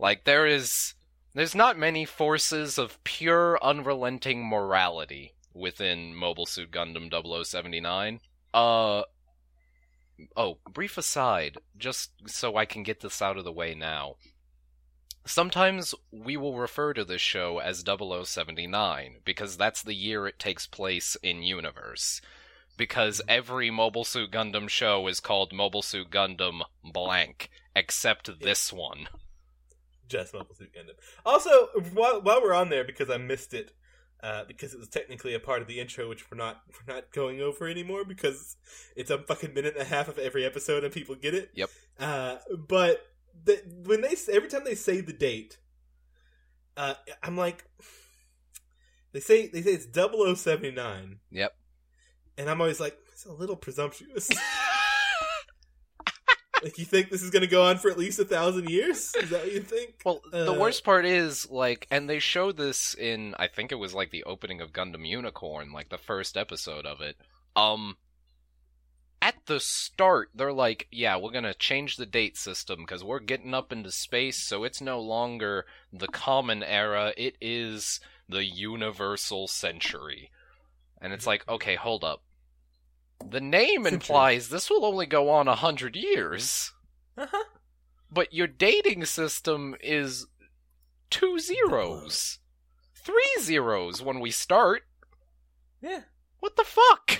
[0.01, 0.95] Like there is
[1.35, 8.21] there's not many forces of pure unrelenting morality within Mobile Suit Gundam 0079.
[8.53, 9.03] Uh
[10.37, 14.17] Oh, brief aside, just so I can get this out of the way now.
[15.25, 20.67] Sometimes we will refer to this show as 0079 because that's the year it takes
[20.67, 22.21] place in universe
[22.77, 29.09] because every Mobile Suit Gundam show is called Mobile Suit Gundam blank, except this one.
[30.11, 30.95] Just Mobile Suit Gundam.
[31.25, 33.73] Also, while, while we're on there, because I missed it,
[34.23, 37.11] uh, because it was technically a part of the intro, which we're not we're not
[37.13, 38.57] going over anymore because
[38.95, 41.51] it's a fucking minute and a half of every episode and people get it.
[41.55, 41.71] Yep.
[41.99, 42.37] Uh,
[42.69, 43.07] but
[43.45, 45.57] the, when they every time they say the date,
[46.77, 47.65] uh, I'm like,
[49.13, 51.55] they say they say it's 0079, Yep.
[52.37, 54.29] and I'm always like, it's a little presumptuous.
[56.63, 59.15] like, you think this is going to go on for at least a thousand years?
[59.15, 59.95] Is that what you think?
[60.05, 63.77] Well, the Uh, worst part is like, and they show this in I think it
[63.77, 67.17] was like the opening of Gundam Unicorn, like the first episode of it.
[67.57, 67.97] Um,
[69.23, 73.53] at the start, they're like, "Yeah, we're gonna change the date system because we're getting
[73.53, 80.31] up into space, so it's no longer the common era; it is the universal century."
[81.03, 82.23] And it's like, okay, hold up.
[83.29, 83.93] The name Century.
[83.95, 86.73] implies this will only go on a hundred years
[87.17, 87.45] Uh-huh.
[88.11, 90.27] but your dating system is
[91.11, 92.39] two zeros,
[92.95, 94.83] three zeros when we start.
[95.83, 96.03] Yeah.
[96.41, 97.19] What the fuck?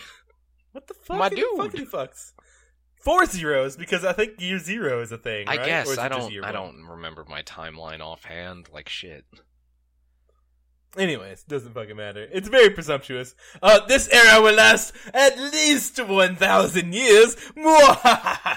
[0.73, 1.19] What the fuck?
[1.19, 1.47] My dude.
[1.91, 2.33] Fucks.
[2.97, 5.49] four zeros because I think year zero is a thing.
[5.49, 5.67] I right?
[5.67, 6.33] Guess I don't.
[6.45, 8.69] I don't remember my timeline offhand.
[8.73, 9.25] Like shit.
[10.99, 12.27] Anyways, doesn't fucking matter.
[12.33, 13.35] It's very presumptuous.
[13.63, 17.37] Uh, this era will last at least 1,000 years.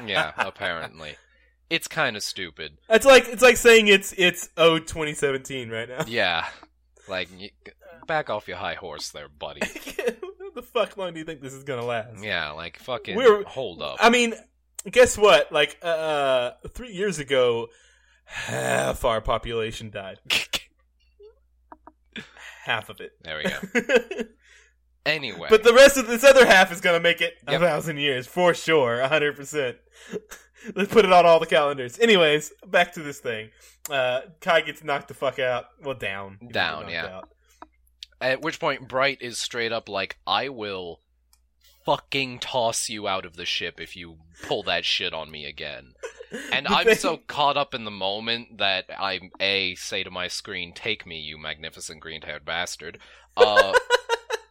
[0.05, 1.15] Yeah, apparently,
[1.69, 2.77] it's kind of stupid.
[2.89, 6.03] It's like, it's like saying it's, it's, oh, 2017 right now.
[6.07, 6.45] Yeah,
[7.07, 7.29] like
[8.07, 9.61] back off your high horse, there, buddy.
[9.97, 12.23] How the fuck long do you think this is gonna last?
[12.23, 13.97] Yeah, like fucking We're- hold up.
[13.99, 14.33] I mean,
[14.89, 15.51] guess what?
[15.51, 17.67] Like, uh, three years ago,
[18.25, 20.19] half our population died.
[22.63, 23.11] Half of it.
[23.23, 24.23] there we go.
[25.05, 27.61] Anyway, but the rest of this other half is gonna make it Yep.
[27.61, 29.75] a thousand years for sure, a hundred percent.
[30.75, 31.99] Let's put it on all the calendars.
[31.99, 33.49] Anyways, back to this thing.
[33.89, 35.65] Uh, Kai gets knocked the fuck out.
[35.83, 36.39] Well, down.
[36.49, 37.17] Down, yeah.
[37.17, 37.29] out.
[38.21, 41.01] at which point Bright is straight up like, "I will
[41.85, 45.93] fucking toss you out of the ship if you pull that shit on me again."
[46.51, 50.27] And I'm thing- so caught up in the moment that I a say to my
[50.27, 52.97] screen, "Take me, you magnificent green-haired bastard."
[53.37, 53.73] Uh,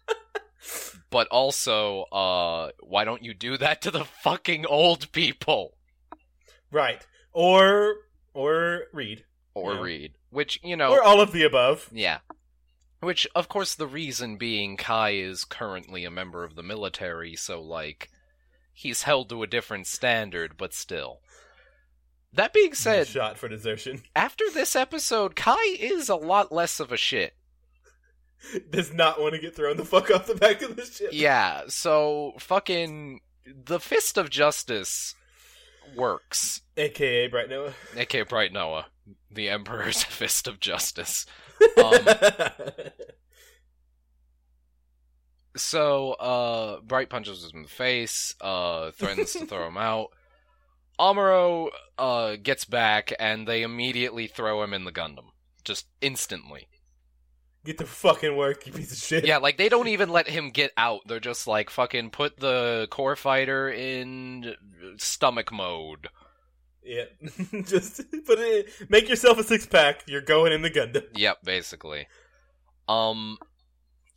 [1.10, 5.74] but also, uh, why don't you do that to the fucking old people
[6.70, 7.96] right, or
[8.32, 9.80] or Reed, or Yeah.
[9.80, 10.12] Reed?
[10.30, 11.88] Which you know, or all of the above.
[11.92, 12.18] Yeah.
[13.02, 17.60] Which, of course, the reason being Kai is currently a member of the military, so,
[17.60, 18.10] like,
[18.72, 21.18] he's held to a different standard, but still.
[22.32, 24.04] That being said, shot for desertion.
[24.16, 27.34] after this episode, Kai is a lot less of a shit.
[28.70, 31.10] Does not want to get thrown the fuck off the back of the ship.
[31.10, 33.20] Yeah, so, fucking.
[33.44, 35.16] The Fist of Justice
[35.96, 36.60] works.
[36.76, 37.74] AKA Bright Noah.
[37.96, 38.86] aka Bright Noah,
[39.28, 41.26] the Emperor's Fist of Justice.
[41.82, 41.94] Um,
[45.56, 50.08] So, uh, Bright punches him in the face, uh, threatens to throw him out.
[50.98, 55.26] Amuro, uh, gets back, and they immediately throw him in the Gundam.
[55.64, 56.68] Just instantly.
[57.64, 59.24] Get to fucking work, you piece of shit.
[59.24, 61.00] Yeah, like, they don't even let him get out.
[61.06, 64.54] They're just like, fucking put the core fighter in
[64.96, 66.08] stomach mode.
[66.84, 67.04] Yeah.
[67.62, 68.68] Just put it.
[68.88, 70.02] Make yourself a six pack.
[70.06, 71.04] You're going in the Gundam.
[71.14, 72.06] Yep, basically.
[72.88, 73.38] Um,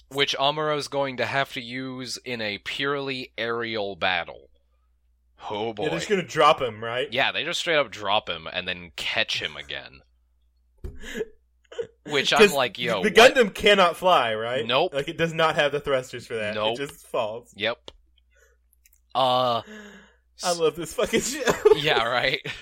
[0.10, 4.50] which Amuro's going to have to use in a purely aerial battle.
[5.50, 5.84] Oh boy.
[5.84, 7.12] They're just gonna drop him, right?
[7.12, 10.02] Yeah, they just straight up drop him and then catch him again.
[12.10, 13.36] Which I'm like, yo, the what?
[13.36, 14.66] Gundam cannot fly, right?
[14.66, 14.94] Nope.
[14.94, 16.56] Like it does not have the thrusters for that.
[16.56, 16.80] Nope.
[16.80, 17.54] It just falls.
[17.56, 17.92] Yep.
[19.14, 19.62] Uh,
[20.44, 21.42] I love this fucking show.
[21.78, 22.40] yeah, right.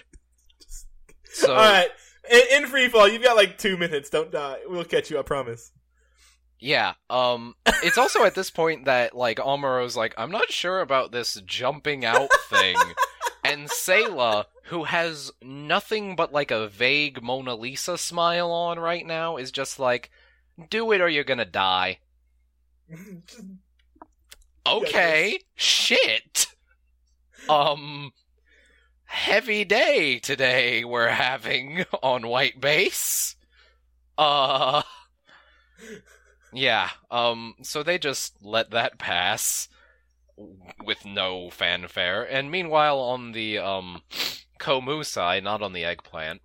[1.36, 1.90] So, All right.
[2.32, 4.12] In, in free fall, you've got like two minutes.
[4.12, 4.58] Don't die.
[4.68, 5.18] We'll catch you.
[5.18, 5.72] I promise.
[6.60, 11.12] yeah, um, it's also at this point that, like, Amuro's like, I'm not sure about
[11.12, 12.76] this jumping out thing.
[13.44, 19.38] and Sayla, who has nothing but, like, a vague Mona Lisa smile on right now,
[19.38, 20.12] is just like,
[20.70, 21.98] do it or you're gonna die.
[24.66, 26.48] Okay, shit.
[27.50, 28.14] Um,
[29.06, 33.36] heavy day today we're having on White Base.
[34.18, 34.84] Uh,
[36.54, 36.90] yeah.
[37.12, 39.68] Um, so they just let that pass
[40.84, 44.02] with no fanfare, and meanwhile on the um
[44.60, 46.42] Komusai, not on the eggplant.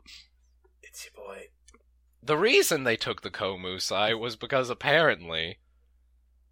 [0.83, 1.45] it's your boy.
[2.23, 5.59] The reason they took the Komusai was because apparently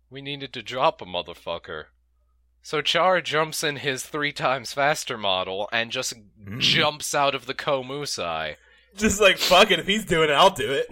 [0.09, 1.87] we needed to drop a motherfucker.
[2.67, 6.59] So Char jumps in his three times faster model and just mm.
[6.59, 8.57] jumps out of the Komusai,
[8.97, 9.79] Just like fuck it.
[9.79, 10.89] If he's doing it, I'll do it.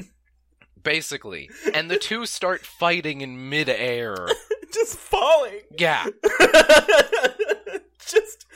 [0.80, 1.50] basically.
[1.74, 4.28] And the two start fighting in midair.
[4.72, 5.62] Just falling.
[5.76, 6.06] Yeah,
[8.06, 8.46] Just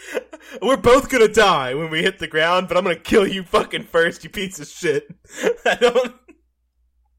[0.63, 3.87] we're both gonna die when we hit the ground, but I'm gonna kill you fucking
[3.87, 5.09] first, you piece of shit.
[5.67, 6.15] I don't.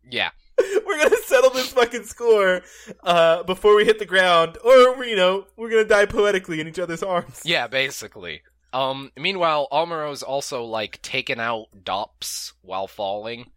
[0.09, 0.29] yeah,
[0.85, 2.61] We're gonna settle this fucking score
[3.03, 6.79] uh, before we hit the ground, or you know, we're gonna die poetically in each
[6.79, 7.41] other's arms.
[7.45, 8.41] yeah, basically.
[8.71, 13.51] Um, meanwhile, Amuro's also, like, taking out Dopps while falling.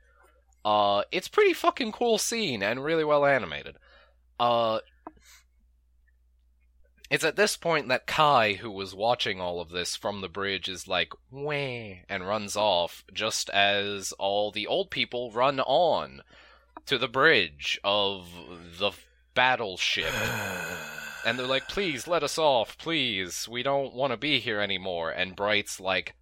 [0.64, 3.76] Uh, it's pretty fucking cool scene and really well animated.
[4.40, 4.78] Uh,
[7.10, 10.68] it's at this point that Kai, who was watching all of this from the bridge,
[10.68, 16.22] is like, wah, and runs off, just as all the old people run on
[16.86, 18.28] to the bridge of
[18.78, 18.92] the
[19.34, 20.12] battleship.
[21.24, 23.48] And they're like, please let us off, please.
[23.48, 25.12] We don't want to be here anymore.
[25.12, 26.16] And Bright's like,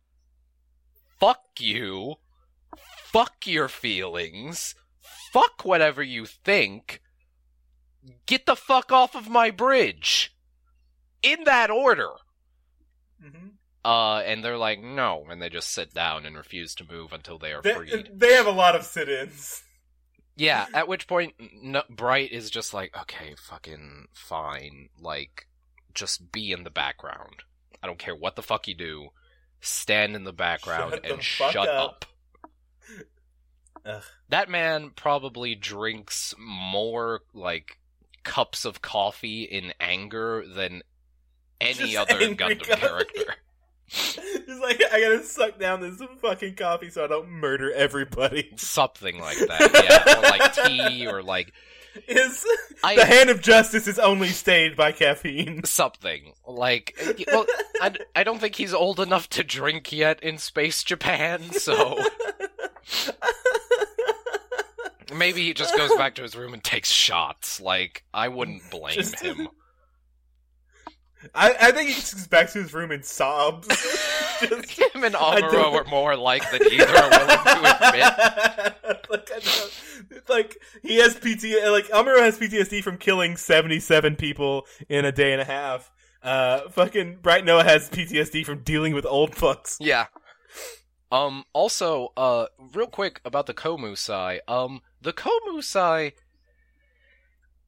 [1.18, 2.16] fuck you.
[3.04, 4.74] Fuck your feelings.
[5.32, 7.00] Fuck whatever you think.
[8.26, 10.36] Get the fuck off of my bridge.
[11.22, 12.10] In that order.
[13.24, 13.52] Mhm.
[13.82, 17.38] Uh, and they're like, no, and they just sit down and refuse to move until
[17.38, 18.10] they are They, freed.
[18.12, 19.62] they have a lot of sit-ins.
[20.40, 25.46] Yeah, at which point no, Bright is just like, okay, fucking fine, like
[25.92, 27.42] just be in the background.
[27.82, 29.08] I don't care what the fuck you do.
[29.60, 32.06] Stand in the background Shut and fuck shut up.
[33.84, 33.92] up.
[34.28, 37.78] That man probably drinks more like
[38.24, 40.82] cups of coffee in anger than
[41.60, 43.34] any Just other Gundam character.
[43.90, 48.50] Just like I gotta suck down this fucking coffee so I don't murder everybody.
[48.56, 50.18] Something like that, yeah.
[50.18, 51.52] Or like tea, or like
[52.06, 52.44] Is
[52.84, 55.64] I the hand of justice is only stayed by caffeine.
[55.64, 56.96] something like
[57.32, 57.46] well
[57.80, 61.98] I, I don't think he's old enough to drink yet in space japan so
[65.14, 68.94] maybe he just goes back to his room and takes shots like i wouldn't blame
[68.94, 69.48] Just- him
[71.34, 73.68] I, I think he just goes back to his room and sobs.
[74.40, 77.76] Just- him and amuro are more alike than either are willing to
[78.88, 81.44] admit like, like he has PT.
[81.70, 85.90] Like Amuro has PTSD from killing seventy-seven people in a day and a half.
[86.22, 89.76] Uh, fucking Bright Noah has PTSD from dealing with old fucks.
[89.80, 90.06] yeah
[91.12, 96.12] um also uh real quick about the komusai um the komusai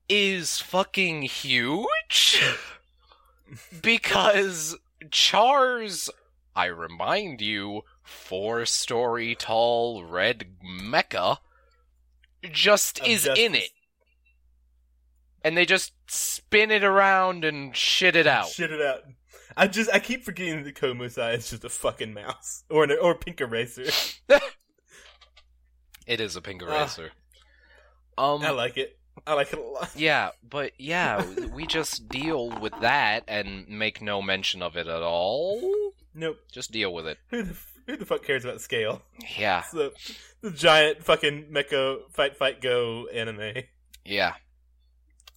[0.08, 2.42] is fucking huge
[3.82, 4.76] because
[5.10, 6.08] Char's,
[6.54, 11.38] I remind you, four story tall red mecha
[12.50, 13.44] just Of is justice.
[13.44, 13.70] in it.
[15.44, 18.48] And they just spin it around and shit it out.
[18.48, 19.00] Shit it out.
[19.56, 23.12] I just I keep forgetting that Komusai is just a fucking mouse or an, or
[23.12, 23.86] a pink eraser.
[26.06, 26.66] It is a pink Ah.
[26.66, 27.12] eraser.
[28.18, 28.98] um, I like it.
[29.26, 29.90] I like it a lot.
[29.96, 35.02] yeah, but yeah, we just deal with that and make no mention of it at
[35.02, 35.92] all.
[36.14, 36.38] Nope.
[36.50, 37.18] Just deal with it.
[37.28, 37.56] Who the
[37.86, 39.02] who the fuck cares about scale?
[39.38, 39.92] Yeah, It's the
[40.40, 43.64] the giant fucking mecha fight fight go anime.
[44.04, 44.34] Yeah.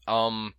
[0.07, 0.53] Um.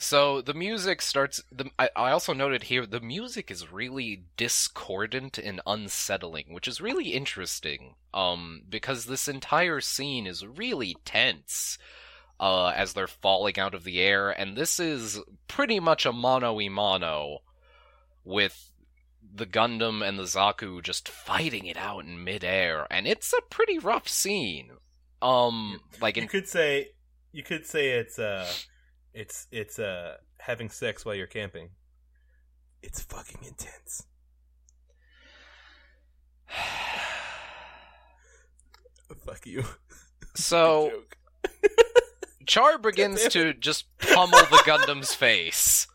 [0.00, 1.42] So the music starts.
[1.50, 6.80] The I, I also noted here the music is really discordant and unsettling, which is
[6.80, 7.94] really interesting.
[8.14, 11.78] Um, because this entire scene is really tense.
[12.40, 16.60] Uh, as they're falling out of the air, and this is pretty much a mono
[16.60, 17.38] e mono
[18.24, 18.70] with
[19.34, 23.78] the Gundam and the Zaku just fighting it out in midair, and it's a pretty
[23.78, 24.70] rough scene.
[25.20, 26.90] Um, like in You could say
[27.32, 28.46] you could say it's uh
[29.12, 31.70] it's it's uh having sex while you're camping.
[32.82, 34.04] It's fucking intense.
[39.24, 39.64] Fuck you.
[40.34, 41.17] So Joke.
[42.48, 45.86] Char begins to just pummel the Gundam's face.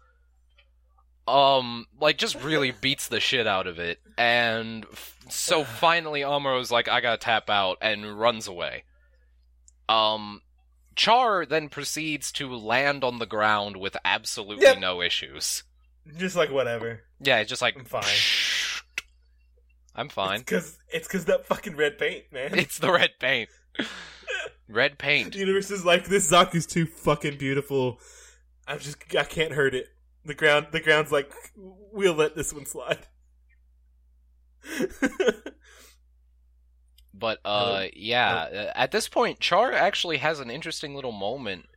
[1.27, 6.69] Um, like just really beats the shit out of it, and f- so finally Amuro's
[6.69, 8.83] like, "I gotta tap out," and runs away.
[9.87, 10.41] Um,
[10.97, 14.79] Char then proceeds to land on the ground with absolutely Yep.
[14.79, 15.63] no issues.
[16.17, 17.03] Just like whatever.
[17.21, 18.03] Yeah, it's just like I'm fine.
[19.95, 20.41] I'm fine.
[20.41, 22.53] It's cause it's cause that fucking red paint, man.
[22.57, 23.49] It's the red paint.
[24.67, 25.33] Red paint.
[25.33, 27.99] the universe is like this Zaku's too fucking beautiful.
[28.67, 29.87] I just I can't hurt it.
[30.25, 33.07] The ground the ground's like we'll let this one slide.
[37.13, 41.67] But uh yeah, uh, at this point Char actually has an interesting little moment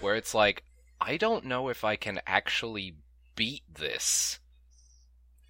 [0.00, 0.62] where it's like
[1.00, 2.96] I don't know if I can actually
[3.34, 4.38] beat this.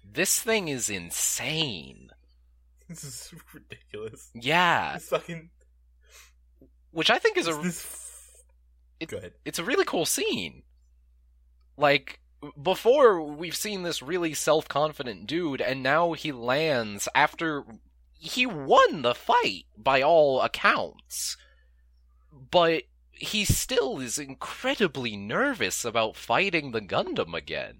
[0.03, 2.09] This thing is insane.
[2.89, 4.29] this is ridiculous.
[4.33, 5.51] Yeah, fucking
[6.95, 8.01] which I think is is a this.
[8.99, 9.33] It- Go ahead.
[9.43, 10.63] it's a really cool scene.
[11.77, 12.19] Like
[12.61, 17.63] before we've seen this really self-confident dude and now he lands after
[18.17, 21.35] he won the fight by all accounts.
[22.51, 27.79] But he still is incredibly nervous about fighting the Gundam again.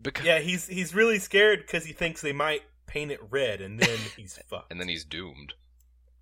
[0.00, 3.80] Because Yeah, he's he's really scared because he thinks they might paint it red, and
[3.80, 4.70] then he's fucked.
[4.70, 5.54] and then he's doomed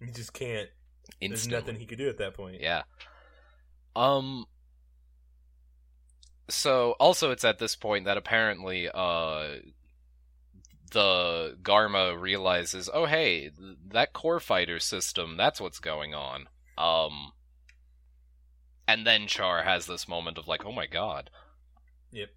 [0.05, 0.69] he just can't.
[1.21, 2.61] There's nothing he could do at that point.
[2.61, 2.83] Yeah.
[3.97, 4.47] Um.
[6.51, 9.57] So also, it's at this point that apparently, uh,
[10.93, 16.49] the Garma realizes, oh hey, th- that core fighter system—that's what's going on.
[16.77, 17.33] Um.
[18.87, 21.31] And then Char has this moment of like, oh my god.
[22.13, 22.29] Yep.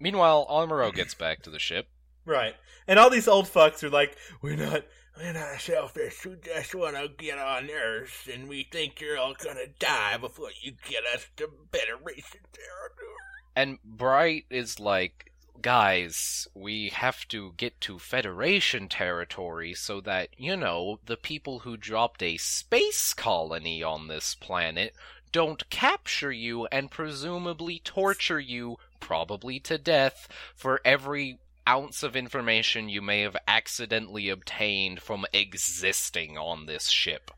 [0.00, 1.88] Meanwhile, Amuro gets back to the ship.
[2.24, 2.54] Right.
[2.86, 4.84] And all these old fucks are like, we're not,
[5.18, 6.24] we're not selfish.
[6.24, 10.50] We just want to get on Earth, and we think you're all gonna die before
[10.60, 13.08] you get us to Federation territory.
[13.56, 20.56] And Bright is like, guys, we have to get to Federation territory so that, you
[20.56, 24.94] know, the people who dropped a space colony on this planet
[25.32, 31.38] don't capture you and presumably torture you, probably to death, for every
[31.68, 37.30] ounce of information you may have accidentally obtained from existing on this ship.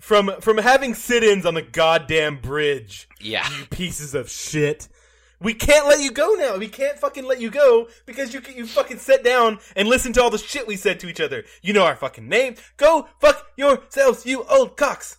[0.00, 3.48] From from having sit-ins on the goddamn bridge, Yeah.
[3.58, 4.88] you pieces of shit.
[5.40, 6.56] We can't let you go now.
[6.56, 10.22] We can't fucking let you go because you you fucking sit down and listen to
[10.22, 11.44] all the shit we said to each other.
[11.62, 12.54] You know our fucking name.
[12.76, 15.18] Go fuck yourselves, you old cocks.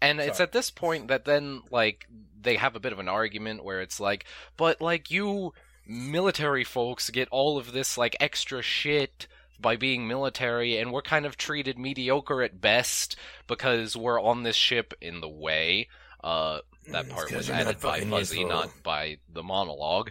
[0.00, 2.06] And it's at this point that then, like,
[2.40, 4.24] they have a bit of an argument where it's like,
[4.56, 5.52] but, like, you
[5.86, 9.26] military folks get all of this, like, extra shit
[9.60, 13.16] by being military, and we're kind of treated mediocre at best
[13.46, 15.88] because we're on this ship in the way.
[16.22, 16.58] Uh,
[16.88, 18.48] that part was added by Fuzzy, useful.
[18.48, 20.10] not by the monologue.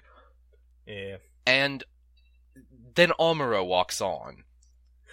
[0.85, 1.17] Yeah.
[1.45, 1.83] And
[2.95, 4.43] then Amuro walks on,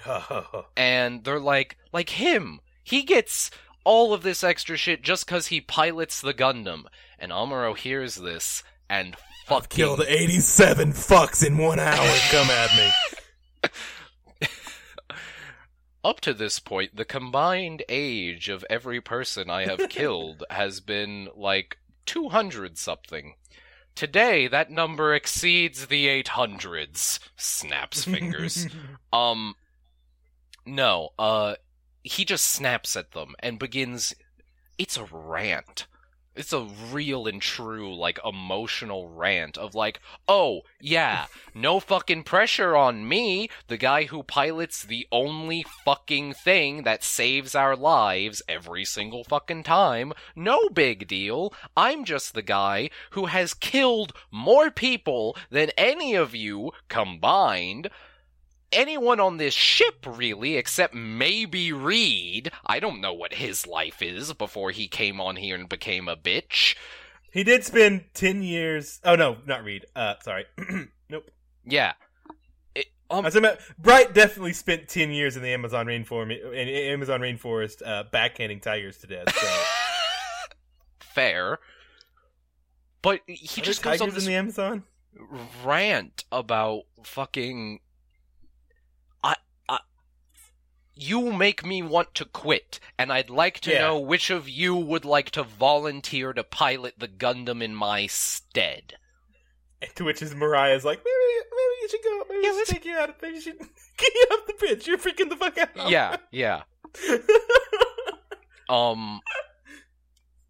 [0.76, 2.60] and they're like, like him.
[2.82, 3.50] He gets
[3.84, 6.84] all of this extra shit just because he pilots the Gundam.
[7.18, 9.16] And Amuro hears this and
[9.48, 12.16] fucking Killed 87 fucks in one hour.
[12.30, 12.90] Come at me.
[16.04, 21.28] Up to this point, the combined age of every person I have killed has been
[21.34, 23.34] like 200 something.
[23.94, 27.18] Today, that number exceeds the 800s.
[27.36, 28.68] Snaps fingers.
[29.12, 29.56] um,
[30.64, 31.56] no, uh,
[32.02, 34.14] he just snaps at them and begins.
[34.78, 35.88] It's a rant.
[36.38, 42.76] It's a real and true, like, emotional rant of, like, oh, yeah, no fucking pressure
[42.76, 48.84] on me, the guy who pilots the only fucking thing that saves our lives every
[48.84, 50.12] single fucking time.
[50.36, 51.52] No big deal.
[51.76, 57.90] I'm just the guy who has killed more people than any of you combined
[58.72, 62.50] anyone on this ship, really, except maybe Reed.
[62.66, 66.16] I don't know what his life is before he came on here and became a
[66.16, 66.76] bitch.
[67.32, 69.00] He did spend 10 years.
[69.04, 69.86] Oh, no, not Reed.
[69.94, 70.46] Uh, sorry.
[71.10, 71.30] nope.
[71.64, 71.92] Yeah.
[72.74, 77.20] It, um, I about, Bright definitely spent 10 years in the Amazon rainforest, in Amazon
[77.20, 79.34] rainforest uh, backhanding tigers to death.
[79.34, 79.46] So.
[81.18, 81.58] fair.
[83.02, 84.84] But he Are just goes on this in the Amazon?
[85.64, 87.80] rant about fucking.
[89.22, 89.36] I,
[89.68, 89.78] I,
[91.00, 93.80] you make me want to quit, and I'd like to Yeah.
[93.82, 98.94] know which of you would like to volunteer to pilot the Gundam in my stead.
[99.80, 102.24] And to which is Mirai's like, maybe, maybe you should go.
[102.28, 103.16] Maybe Yeah, you should let's- take you out.
[103.22, 103.58] Maybe you should
[103.96, 104.86] get you off the bridge.
[104.88, 105.88] You're freaking the fuck out.
[105.90, 106.62] Yeah, yeah.
[108.68, 109.20] Um.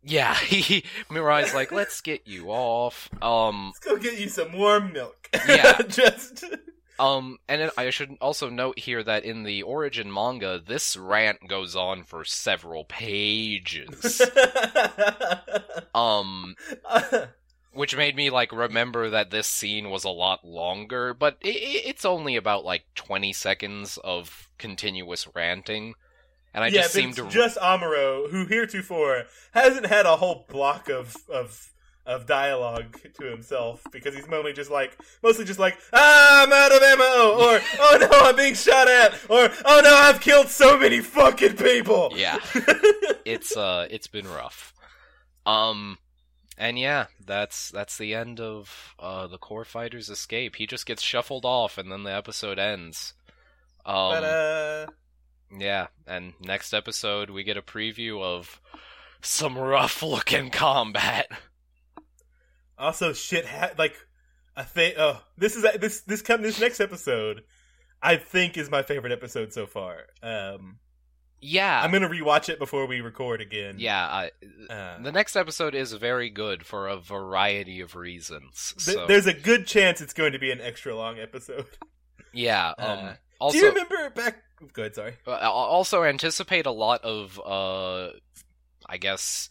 [0.03, 3.09] Yeah, he Mirai's like, let's get you off.
[3.23, 5.29] Um, Let's go get you some warm milk.
[5.47, 5.83] Yeah.
[5.83, 6.45] Just.
[6.99, 11.77] Um, and I should also note here that in the origin manga, this rant goes
[11.77, 14.21] on for several pages.
[15.95, 16.57] um,
[17.73, 21.83] which made me like remember that this scene was a lot longer, but i i-
[21.87, 25.95] it's only about like twenty seconds of continuous ranting,
[26.53, 30.89] and I yeah, just seem to just Amuro, who heretofore hasn't had a whole block
[30.89, 31.71] of of
[32.09, 36.73] of dialogue to himself because he's mostly just like mostly just like ah I'm out
[36.73, 40.79] of ammo or oh no I'm being shot at or oh no I've killed so
[40.79, 42.13] many fucking people.
[42.17, 42.39] yeah.
[43.27, 44.73] it's uh it's been rough.
[45.45, 45.99] Um
[46.57, 50.57] and yeah, that's that's the end of uh the core fighter's escape.
[50.57, 53.13] He just gets shuffled off and then the episode ends.
[53.85, 54.87] Um uh
[55.55, 58.61] yeah, and next episode we get a preview of
[59.21, 61.29] some rough looking combat.
[62.79, 63.95] also shit ha- like
[64.57, 67.43] I think oh this is this this come this next episode
[68.03, 70.03] I think is my favorite episode so far.
[70.23, 70.79] Um
[71.41, 71.81] Yeah.
[71.83, 73.77] I'm gonna rewatch it before we record again.
[73.79, 74.31] yeah, I,
[74.71, 78.75] Uh, the next episode is very good for a variety of reasons.
[78.85, 81.67] th- So there's a good chance it's going to be an extra long episode.
[82.33, 84.43] yeah, um Uh, also Do you remember back?
[84.73, 84.95] Go ahead.
[84.97, 85.15] Sorry.
[85.25, 88.11] Uh, also anticipate a lot of uh
[88.87, 89.49] i guess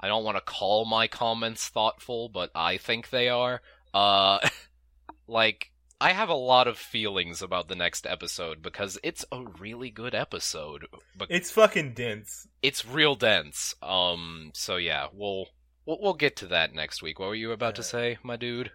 [0.00, 3.60] i don't want to call my comments thoughtful but i think they are.
[3.94, 4.38] Uh
[5.28, 5.70] like
[6.00, 10.14] i have a lot of feelings about the next episode because it's a really good
[10.14, 10.86] episode
[11.16, 12.46] but It's fucking dense.
[12.62, 13.74] it's real dense.
[13.82, 15.46] Um so yeah we'll
[15.86, 17.18] we'll, we'll get to that next week.
[17.18, 18.70] What were you about to Uh, say my dude?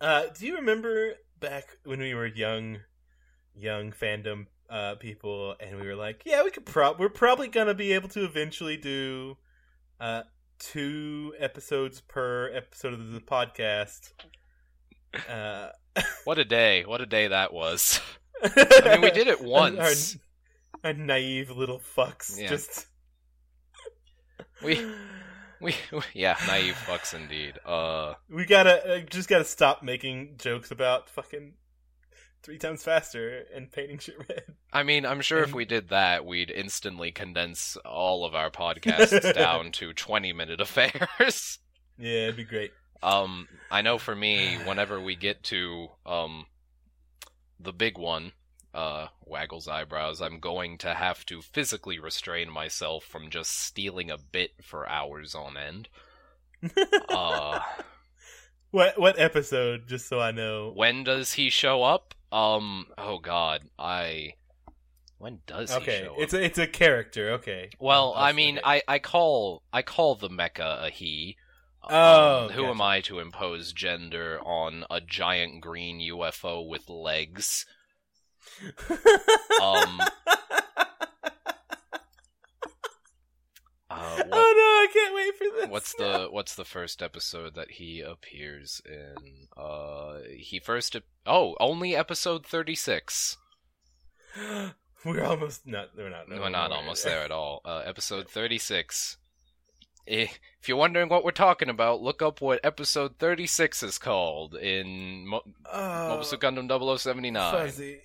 [0.00, 2.78] Uh, do you remember back when we were young,
[3.54, 7.72] young fandom uh, people, and we were like, yeah, we could prob we're probably gonna
[7.74, 9.36] be able to eventually do
[10.00, 10.22] uh
[10.58, 14.12] two episodes per episode of the podcast.
[15.28, 15.68] Uh,
[16.24, 16.84] What a day!
[16.84, 18.00] What a day that was.
[18.44, 20.18] I mean, we did it once.
[20.84, 22.38] Our, our naive little fucks.
[22.38, 22.48] Yeah.
[22.48, 22.86] Just
[24.62, 24.84] We,
[25.60, 25.74] we,
[26.14, 27.54] yeah, naive fucks indeed.
[27.64, 31.52] Uh, we gotta uh, just gotta stop making jokes about fucking
[32.46, 34.44] three times faster and painting shit red.
[34.72, 39.34] I mean, I'm sure if we did that, we'd instantly condense all of our podcasts
[39.34, 41.58] down to 20 minute affairs.
[41.98, 42.70] Yeah, it'd be great.
[43.02, 46.46] Um, I know for me, whenever we get to um
[47.58, 48.30] the big one,
[48.72, 54.18] uh, Waggle's eyebrows, I'm going to have to physically restrain myself from just stealing a
[54.18, 55.88] bit for hours on end.
[57.08, 57.60] Uh,
[58.70, 59.86] What what episode?
[59.86, 60.72] Just so I know.
[60.74, 62.14] when does he show up?
[62.32, 64.34] Um, oh God, I.
[65.18, 66.18] When does he Okay, show up?
[66.18, 67.30] it's a, it's a character.
[67.32, 67.70] Okay.
[67.78, 68.60] Well, I'll I mean.
[68.62, 71.36] I, I call I call the mecha a he.
[71.88, 72.70] Oh, Um, who gotcha.
[72.72, 77.64] am I to impose gender on a giant green UFO with legs?
[79.62, 80.00] Um,
[83.96, 85.70] Uh, what, oh no, I can't wait for this.
[85.70, 89.48] what's the what's the first episode that he appears in?
[89.56, 93.36] Uh, he first oh only episode thirty six.
[95.04, 95.90] We're almost not.
[95.96, 96.28] We're not.
[96.28, 97.60] We're not almost there at all.
[97.64, 99.16] Uh, episode 36.
[100.08, 100.26] Eh,
[100.60, 105.26] If you're wondering what we're talking about, look up what episode 36 is called in
[105.26, 105.42] Mo-
[105.72, 107.52] Oh, Mobile Suit Gundam 0079.
[107.52, 108.00] Fuzzy.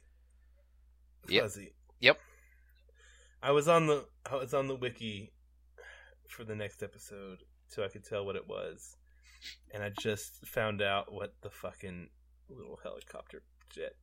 [1.27, 1.43] Yep.
[1.43, 1.73] Fuzzy.
[1.99, 2.19] Yep.
[3.43, 5.31] I was on the I was on the wiki
[6.31, 8.95] for the next episode so I could tell what it was,
[9.73, 12.09] and I just found out what the fucking
[12.49, 13.95] little helicopter jet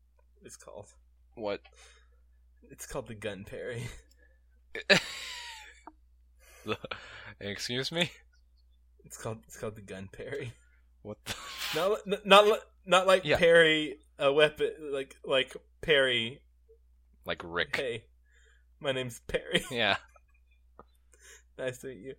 [0.42, 0.86] is called.
[1.34, 1.60] What?
[2.70, 3.86] It's called the Gun Perry.
[7.40, 8.10] Excuse me?
[9.04, 10.52] It's called it's called the Gun Perry.
[11.02, 11.34] What the?
[11.74, 13.38] Not not not like Yeah.
[13.38, 16.40] Perry a weapon like like Perry.
[17.24, 17.76] Like Rick.
[17.76, 18.04] Hey,
[18.80, 19.64] my name's Perry.
[19.70, 19.96] Yeah.
[21.58, 22.14] nice to meet you.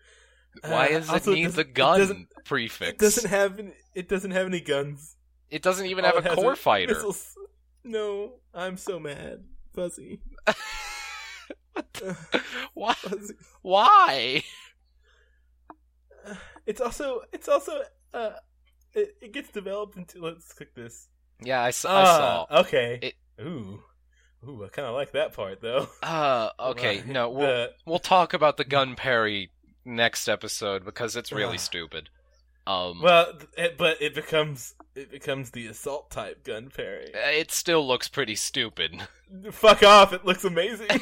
[0.64, 2.90] Why Uh, does it need the gun doesn't- prefix?
[2.92, 5.16] It doesn't have any, it doesn't have any guns.
[5.50, 6.94] It doesn't even All have a core fighter.
[6.94, 7.36] missiles.
[7.84, 10.22] No, I'm so mad, Fuzzy.
[12.74, 12.94] Why?
[12.94, 13.36] Fuzzy.
[13.62, 14.44] Why?
[16.66, 17.82] It's also it's also
[18.14, 18.32] uh
[18.94, 21.08] it, it gets developed into let's click this.
[21.42, 22.46] Yeah, I, s- I saw.
[22.60, 23.00] Okay.
[23.02, 23.82] It- Ooh.
[24.48, 25.88] Ooh, I kind of like that part though.
[26.04, 29.52] Uh, okay, no, we'll, The- we'll talk about the gun parry
[29.86, 32.10] next episode because it's really stupid.
[32.68, 37.10] Um, well, it, but it becomes it becomes the assault type gun parry.
[37.14, 39.08] it still looks pretty stupid.
[39.52, 40.14] Fuck off!
[40.14, 40.88] It looks amazing.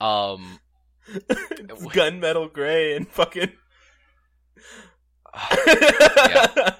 [0.00, 0.58] Um,
[1.06, 3.52] it's gunmetal gray and fucking.
[5.56, 6.74] Yeah.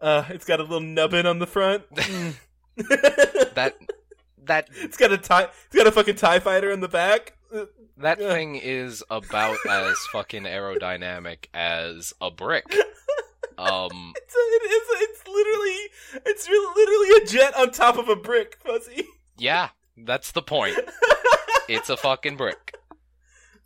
[0.00, 1.84] Uh, it's got a little nubbin on the front.
[1.94, 2.34] Mm.
[3.54, 3.76] that
[4.46, 5.48] that it's got a tie.
[5.66, 7.36] It's got a fucking tie fighter in the back.
[7.98, 8.32] That Yeah.
[8.32, 12.66] thing is about as fucking aerodynamic as a brick.
[13.58, 15.08] Um, It's, a, it is.
[15.10, 16.22] It's literally.
[16.26, 19.06] It's really, literally a jet on top of a brick, Fuzzy.
[19.36, 20.78] yeah, that's the point.
[21.68, 22.74] It's a fucking brick.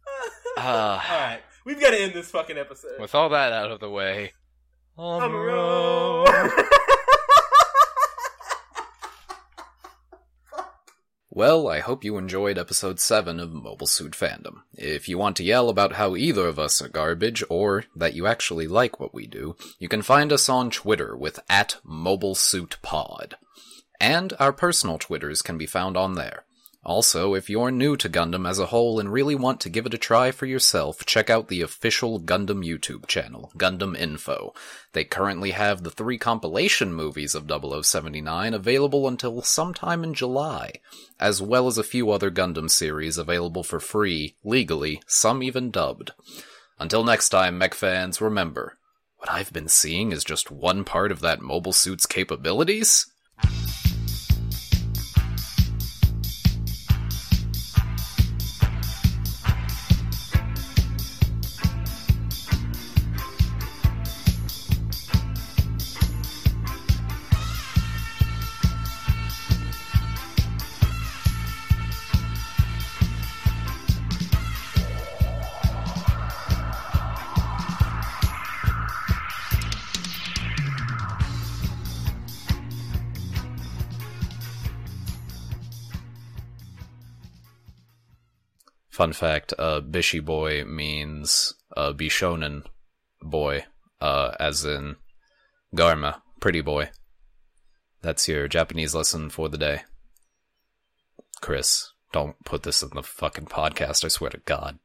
[0.58, 2.98] Uh, All right, we've got to end this fucking episode.
[3.00, 4.32] with all that out of the way,
[4.98, 6.64] I'm a
[11.36, 14.62] Well, I hope you enjoyed episode 7 of Mobile Suit Fandom.
[14.72, 18.26] If you want to yell about how either of us are garbage, or that you
[18.26, 23.34] actually like what we do, you can find us on Twitter with at MobileSuitPod.
[24.00, 26.45] And our personal Twitters can be found on there.
[26.86, 29.94] Also, if you're new to Gundam as a whole and really want to give it
[29.94, 34.54] a try for yourself, check out the official Gundam YouTube channel, Gundam Info.
[34.92, 40.74] They currently have the three compilation movies of 0079 available until sometime in July,
[41.18, 46.12] as well as a few other Gundam series available for free, legally, some even dubbed.
[46.78, 48.78] Until next time, mech fans, remember,
[49.16, 53.10] what I've been seeing is just one part of that mobile suit's capabilities?
[88.96, 92.62] Fun fact, uh, Bishi boy means, uh, Bishonen
[93.20, 93.66] boy,
[94.00, 94.96] uh, as in
[95.76, 96.88] Garma, pretty boy.
[98.00, 99.82] That's your Japanese lesson for the day.
[101.42, 104.78] Chris, don't put this in the fucking podcast, I swear to God.